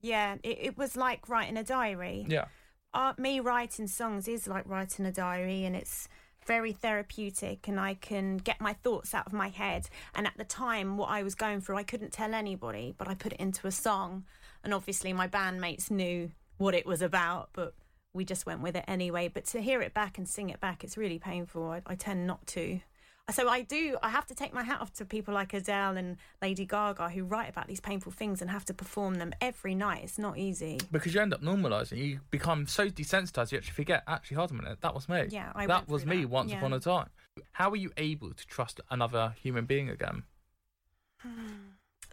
Yeah, 0.00 0.36
it, 0.42 0.58
it 0.60 0.78
was 0.78 0.96
like 0.96 1.28
writing 1.28 1.56
a 1.56 1.64
diary. 1.64 2.24
Yeah. 2.28 2.46
uh, 2.94 3.14
me 3.16 3.40
writing 3.40 3.86
songs 3.86 4.28
is 4.28 4.46
like 4.46 4.68
writing 4.68 5.06
a 5.06 5.10
diary 5.12 5.64
and 5.64 5.74
it's 5.74 6.08
very 6.46 6.72
therapeutic 6.72 7.68
and 7.68 7.78
I 7.78 7.94
can 7.94 8.36
get 8.36 8.60
my 8.60 8.72
thoughts 8.72 9.14
out 9.14 9.26
of 9.26 9.32
my 9.32 9.48
head. 9.48 9.88
And 10.14 10.26
at 10.26 10.36
the 10.36 10.44
time, 10.44 10.96
what 10.96 11.10
I 11.10 11.22
was 11.22 11.34
going 11.34 11.60
through, 11.60 11.76
I 11.76 11.82
couldn't 11.82 12.12
tell 12.12 12.34
anybody, 12.34 12.94
but 12.96 13.08
I 13.08 13.14
put 13.14 13.32
it 13.32 13.40
into 13.40 13.66
a 13.66 13.72
song. 13.72 14.24
And 14.64 14.72
obviously, 14.72 15.12
my 15.12 15.28
bandmates 15.28 15.90
knew 15.90 16.30
what 16.58 16.74
it 16.74 16.86
was 16.86 17.02
about, 17.02 17.50
but 17.52 17.74
we 18.14 18.24
just 18.24 18.46
went 18.46 18.60
with 18.60 18.76
it 18.76 18.84
anyway. 18.86 19.28
But 19.28 19.46
to 19.46 19.60
hear 19.60 19.82
it 19.82 19.94
back 19.94 20.18
and 20.18 20.28
sing 20.28 20.50
it 20.50 20.60
back, 20.60 20.84
it's 20.84 20.96
really 20.96 21.18
painful. 21.18 21.70
I, 21.70 21.82
I 21.86 21.94
tend 21.94 22.26
not 22.26 22.46
to. 22.48 22.80
So 23.30 23.48
I 23.48 23.62
do. 23.62 23.96
I 24.02 24.08
have 24.08 24.26
to 24.26 24.34
take 24.34 24.52
my 24.52 24.64
hat 24.64 24.80
off 24.80 24.92
to 24.94 25.04
people 25.04 25.32
like 25.32 25.54
Adele 25.54 25.96
and 25.96 26.16
Lady 26.42 26.66
Gaga 26.66 27.08
who 27.10 27.24
write 27.24 27.48
about 27.48 27.68
these 27.68 27.80
painful 27.80 28.10
things 28.10 28.42
and 28.42 28.50
have 28.50 28.64
to 28.64 28.74
perform 28.74 29.14
them 29.14 29.32
every 29.40 29.74
night. 29.76 30.02
It's 30.02 30.18
not 30.18 30.38
easy. 30.38 30.80
Because 30.90 31.14
you 31.14 31.20
end 31.20 31.32
up 31.32 31.40
normalising. 31.40 31.98
You 31.98 32.20
become 32.30 32.66
so 32.66 32.88
desensitized, 32.88 33.52
you 33.52 33.58
actually 33.58 33.74
forget, 33.74 34.02
actually, 34.08 34.36
hold 34.36 34.50
a 34.50 34.54
minute, 34.54 34.80
that 34.80 34.94
was 34.94 35.08
me. 35.08 35.26
Yeah, 35.30 35.52
I 35.54 35.66
That 35.66 35.88
was 35.88 36.04
me 36.04 36.22
that, 36.22 36.28
once 36.30 36.50
yeah. 36.50 36.58
upon 36.58 36.72
a 36.72 36.80
time. 36.80 37.08
How 37.52 37.70
are 37.70 37.76
you 37.76 37.92
able 37.96 38.34
to 38.34 38.46
trust 38.46 38.80
another 38.90 39.34
human 39.40 39.66
being 39.66 39.88
again? 39.88 40.24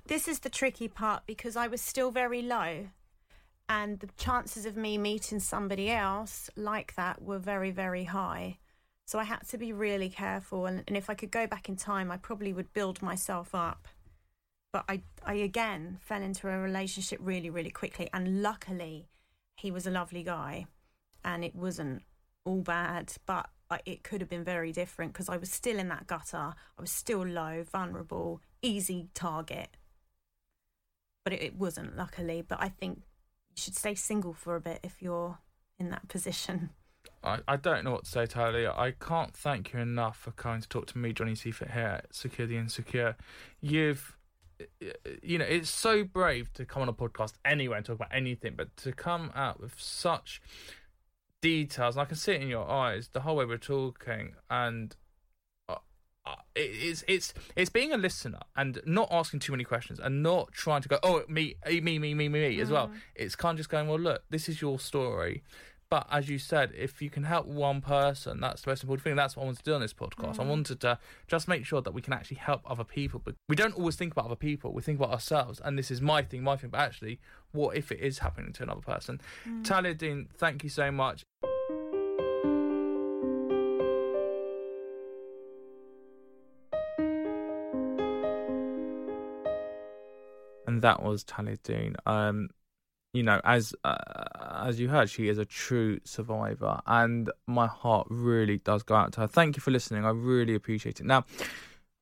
this 0.06 0.28
is 0.28 0.39
the 0.39 0.50
tricky 0.50 0.88
part 0.88 1.24
because 1.26 1.56
I 1.56 1.67
was 1.67 1.82
still 1.82 2.12
very 2.12 2.43
low. 2.43 2.88
And 3.67 4.00
the 4.00 4.10
chances 4.17 4.65
of 4.65 4.78
me 4.78 4.98
meeting 4.98 5.39
somebody 5.39 5.89
else 5.89 6.50
like 6.56 6.95
that 6.95 7.22
were 7.22 7.39
very, 7.39 7.72
very 7.72 8.06
high. 8.06 8.58
So 9.10 9.17
I 9.17 9.24
had 9.24 9.48
to 9.48 9.58
be 9.58 9.74
really 9.74 10.08
careful. 10.08 10.67
And, 10.67 10.84
and 10.88 10.95
if 10.95 11.10
I 11.10 11.15
could 11.15 11.32
go 11.32 11.48
back 11.48 11.67
in 11.67 11.76
time, 11.76 12.12
I 12.12 12.17
probably 12.17 12.54
would 12.54 12.72
build 12.74 13.02
myself 13.02 13.56
up. 13.56 13.88
But 14.72 14.86
I, 14.88 15.02
I 15.26 15.34
again 15.34 15.98
fell 16.00 16.22
into 16.22 16.48
a 16.48 16.60
relationship 16.60 17.17
really, 17.19 17.50
really 17.50 17.72
quickly. 17.72 18.08
And 18.13 18.43
luckily, 18.43 19.08
he 19.56 19.72
was 19.72 19.88
a 19.88 19.89
lovely 19.89 20.22
guy 20.22 20.67
and 21.26 21.43
it 21.43 21.56
wasn't 21.56 22.04
all 22.45 22.62
bad. 22.62 23.12
But 23.26 23.50
it 23.84 24.04
could 24.04 24.22
have 24.22 24.30
been 24.30 24.43
very 24.43 24.72
different 24.72 25.13
because 25.13 25.28
I 25.28 25.38
was 25.38 25.50
still 25.50 25.80
in 25.80 25.88
that 25.88 26.06
gutter. 26.06 26.54
I 26.78 26.80
was 26.80 26.91
still 26.91 27.26
low, 27.26 27.63
vulnerable, 27.63 28.41
easy 28.62 29.08
target 29.15 29.69
but 31.24 31.34
it, 31.34 31.41
it 31.41 31.56
wasn't 31.56 31.95
luckily 31.98 32.41
but 32.41 32.58
i 32.62 32.69
think 32.69 33.02
you 33.50 33.56
should 33.56 33.76
stay 33.76 33.93
single 33.93 34.34
for 34.34 34.56
a 34.56 34.62
bit 34.62 34.80
if 34.84 35.02
you're 35.02 35.38
in 35.78 35.89
that 35.89 36.08
position 36.08 36.69
I, 37.23 37.39
I 37.47 37.55
don't 37.58 37.84
know 37.84 37.91
what 37.91 38.05
to 38.05 38.10
say, 38.10 38.25
Talia. 38.25 38.73
I 38.75 38.91
can't 38.91 39.34
thank 39.34 39.73
you 39.73 39.79
enough 39.79 40.17
for 40.17 40.32
coming 40.32 40.62
to 40.62 40.69
talk 40.69 40.86
to 40.88 40.97
me, 40.97 41.13
Johnny 41.13 41.36
Seaford, 41.36 41.71
here 41.71 42.01
at 42.03 42.15
Secure 42.15 42.47
the 42.47 42.58
Insecure. 42.58 43.17
You've, 43.62 44.17
you 45.21 45.38
know, 45.38 45.45
it's 45.45 45.69
so 45.69 46.03
brave 46.03 46.53
to 46.53 46.65
come 46.65 46.82
on 46.82 46.89
a 46.89 46.93
podcast 46.93 47.34
anyway 47.43 47.77
and 47.77 47.86
talk 47.86 47.95
about 47.95 48.13
anything, 48.13 48.53
but 48.55 48.75
to 48.77 48.93
come 48.93 49.32
out 49.36 49.60
with 49.60 49.75
such 49.77 50.41
details, 51.41 51.95
and 51.95 52.01
I 52.01 52.05
can 52.05 52.17
see 52.17 52.34
it 52.34 52.41
in 52.41 52.47
your 52.47 52.69
eyes 52.69 53.10
the 53.12 53.21
whole 53.21 53.36
way 53.36 53.45
we're 53.45 53.58
talking, 53.58 54.34
and 54.49 54.95
uh, 55.67 55.75
uh, 56.25 56.36
it, 56.55 56.62
it's 56.62 57.03
it's 57.08 57.34
it's 57.55 57.69
being 57.69 57.93
a 57.93 57.97
listener 57.97 58.39
and 58.55 58.82
not 58.86 59.08
asking 59.12 59.39
too 59.39 59.53
many 59.53 59.63
questions 59.63 59.99
and 59.99 60.21
not 60.23 60.51
trying 60.51 60.82
to 60.82 60.89
go, 60.89 60.99
oh, 61.03 61.23
me, 61.27 61.55
me, 61.65 61.79
me, 61.79 61.99
me, 61.99 62.13
me, 62.13 62.27
me, 62.27 62.60
as 62.62 62.69
well. 62.69 62.91
It's 63.15 63.36
kind 63.36 63.55
of 63.55 63.58
just 63.58 63.69
going, 63.69 63.88
well, 63.88 63.99
look, 63.99 64.23
this 64.29 64.49
is 64.49 64.62
your 64.62 64.79
story. 64.79 65.43
But 65.89 66.06
as 66.12 66.30
you 66.30 66.38
said, 66.38 66.71
if 66.78 67.02
you 67.02 67.10
can 67.10 67.23
help 67.23 67.47
one 67.47 67.82
person, 67.82 68.39
that's 68.39 68.62
the 68.62 68.69
most 68.69 68.84
important 68.84 69.04
thing. 69.06 69.15
That's 69.15 69.36
what 69.36 69.43
I 69.43 69.45
wanted 69.47 69.58
to 69.60 69.71
do 69.71 69.73
on 69.73 69.82
this 69.82 69.93
podcast. 69.93 70.39
I 70.39 70.43
wanted 70.43 70.80
to 70.82 70.99
just 71.28 71.47
make 71.47 71.65
sure 71.65 71.82
that 71.82 71.95
we 71.95 72.02
can 72.04 72.13
actually 72.13 72.38
help 72.38 72.62
other 72.69 72.84
people. 72.84 73.19
But 73.23 73.34
we 73.47 73.56
don't 73.56 73.73
always 73.75 73.95
think 73.95 74.12
about 74.12 74.25
other 74.25 74.36
people. 74.36 74.71
We 74.71 74.84
think 74.84 74.99
about 74.99 75.10
ourselves. 75.10 75.60
And 75.63 75.80
this 75.80 75.89
is 75.89 75.99
my 75.99 76.21
thing, 76.21 76.43
my 76.43 76.58
thing. 76.58 76.69
But 76.69 76.82
actually, 76.82 77.19
what 77.54 77.75
if 77.75 77.91
it 77.91 78.02
is 78.02 78.19
happening 78.19 78.54
to 78.54 78.63
another 78.63 78.82
person? 78.82 79.19
Talia 79.63 79.95
Dean, 79.95 80.28
thank 80.38 80.63
you 80.63 80.69
so 80.69 80.91
much. 80.91 81.23
And 90.67 90.84
that 90.84 91.02
was 91.02 91.23
Talia 91.23 91.58
Dean. 91.63 91.95
Um, 92.06 92.49
you 93.13 93.23
know, 93.23 93.41
as 93.43 93.73
uh, 93.84 93.95
as 94.67 94.80
you 94.80 94.89
heard, 94.89 95.10
she 95.10 95.28
is 95.28 95.38
a 95.38 95.45
true 95.45 96.00
survivor, 96.04 96.80
and 96.86 97.32
my 97.48 97.67
heart 97.67 98.08
really 98.10 98.58
does 98.58 98.84
go 98.84 98.95
out 98.95 99.13
to 99.13 99.22
her. 99.22 99.28
Thank 99.28 99.56
you 99.56 99.62
for 99.62 99.72
listening. 99.72 100.06
I 100.06 100.10
really 100.10 100.56
appreciate 100.56 101.00
it. 101.00 101.06
Now, 101.06 101.26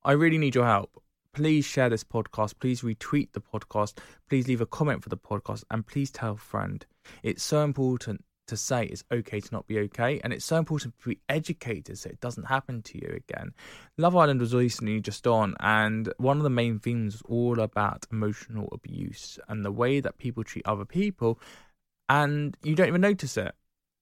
I 0.03 0.13
really 0.13 0.37
need 0.37 0.55
your 0.55 0.65
help. 0.65 1.01
Please 1.33 1.65
share 1.65 1.89
this 1.89 2.03
podcast. 2.03 2.55
Please 2.59 2.81
retweet 2.81 3.33
the 3.33 3.41
podcast. 3.41 3.97
Please 4.29 4.47
leave 4.47 4.61
a 4.61 4.65
comment 4.65 5.03
for 5.03 5.09
the 5.09 5.17
podcast, 5.17 5.63
and 5.69 5.85
please 5.85 6.09
tell 6.09 6.33
a 6.33 6.37
friend. 6.37 6.85
It's 7.23 7.43
so 7.43 7.63
important 7.63 8.23
to 8.47 8.57
say 8.57 8.85
it's 8.85 9.03
okay 9.11 9.39
to 9.41 9.49
not 9.51 9.67
be 9.67 9.77
okay, 9.79 10.19
and 10.23 10.33
it's 10.33 10.45
so 10.45 10.55
important 10.55 10.97
to 10.99 11.09
be 11.09 11.19
educated 11.29 11.97
so 11.97 12.09
it 12.09 12.19
doesn't 12.21 12.45
happen 12.45 12.81
to 12.81 12.97
you 12.97 13.13
again. 13.13 13.51
Love 13.97 14.15
Island 14.15 14.39
was 14.39 14.55
recently 14.55 14.99
just 15.01 15.27
on, 15.27 15.55
and 15.59 16.11
one 16.17 16.37
of 16.37 16.43
the 16.43 16.49
main 16.49 16.79
themes 16.79 17.15
was 17.15 17.21
all 17.23 17.59
about 17.59 18.05
emotional 18.11 18.69
abuse 18.71 19.37
and 19.49 19.65
the 19.65 19.71
way 19.71 19.99
that 19.99 20.17
people 20.17 20.43
treat 20.43 20.65
other 20.65 20.85
people, 20.85 21.39
and 22.09 22.57
you 22.63 22.75
don't 22.75 22.87
even 22.87 23.01
notice 23.01 23.37
it. 23.37 23.53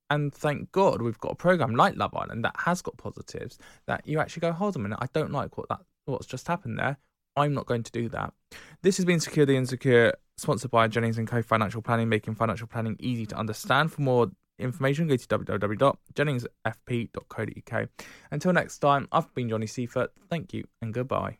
And 0.10 0.34
thank 0.34 0.72
God 0.72 1.02
we've 1.02 1.20
got 1.20 1.32
a 1.32 1.36
program 1.36 1.76
like 1.76 1.96
Love 1.96 2.16
Island 2.16 2.46
that 2.46 2.56
has 2.60 2.82
got 2.82 2.98
positives 2.98 3.58
that 3.88 4.06
you 4.06 4.20
actually 4.20 4.42
go, 4.42 4.52
hold 4.52 4.76
on 4.76 4.82
a 4.82 4.84
minute, 4.84 5.00
I 5.02 5.08
don't 5.14 5.32
like 5.32 5.58
what 5.58 5.68
that 5.70 5.80
what's 6.06 6.28
just 6.28 6.48
happened 6.48 6.78
there. 6.78 6.98
I'm 7.36 7.54
not 7.54 7.66
going 7.66 7.84
to 7.84 7.92
do 7.92 8.08
that. 8.10 8.34
This 8.82 8.98
has 8.98 9.06
been 9.06 9.20
Secure 9.20 9.46
the 9.46 9.58
Insecure, 9.58 10.14
sponsored 10.38 10.72
by 10.72 10.88
Jennings 10.88 11.18
and 11.18 11.28
Co. 11.28 11.42
Financial 11.42 11.82
Planning, 11.82 12.08
making 12.08 12.36
financial 12.36 12.68
planning 12.68 12.96
easy 13.00 13.26
to 13.26 13.36
understand. 13.36 13.92
For 13.92 14.02
more 14.02 14.32
information, 14.58 15.08
go 15.08 15.18
to 15.18 15.28
www.jenningsfp.co.uk. 15.28 17.90
Until 18.32 18.54
next 18.54 18.80
time, 18.80 19.10
I've 19.12 19.34
been 19.34 19.50
Johnny 19.50 19.68
Seifert. 19.68 20.12
Thank 20.30 20.54
you 20.54 20.64
and 20.82 20.94
goodbye. 20.94 21.40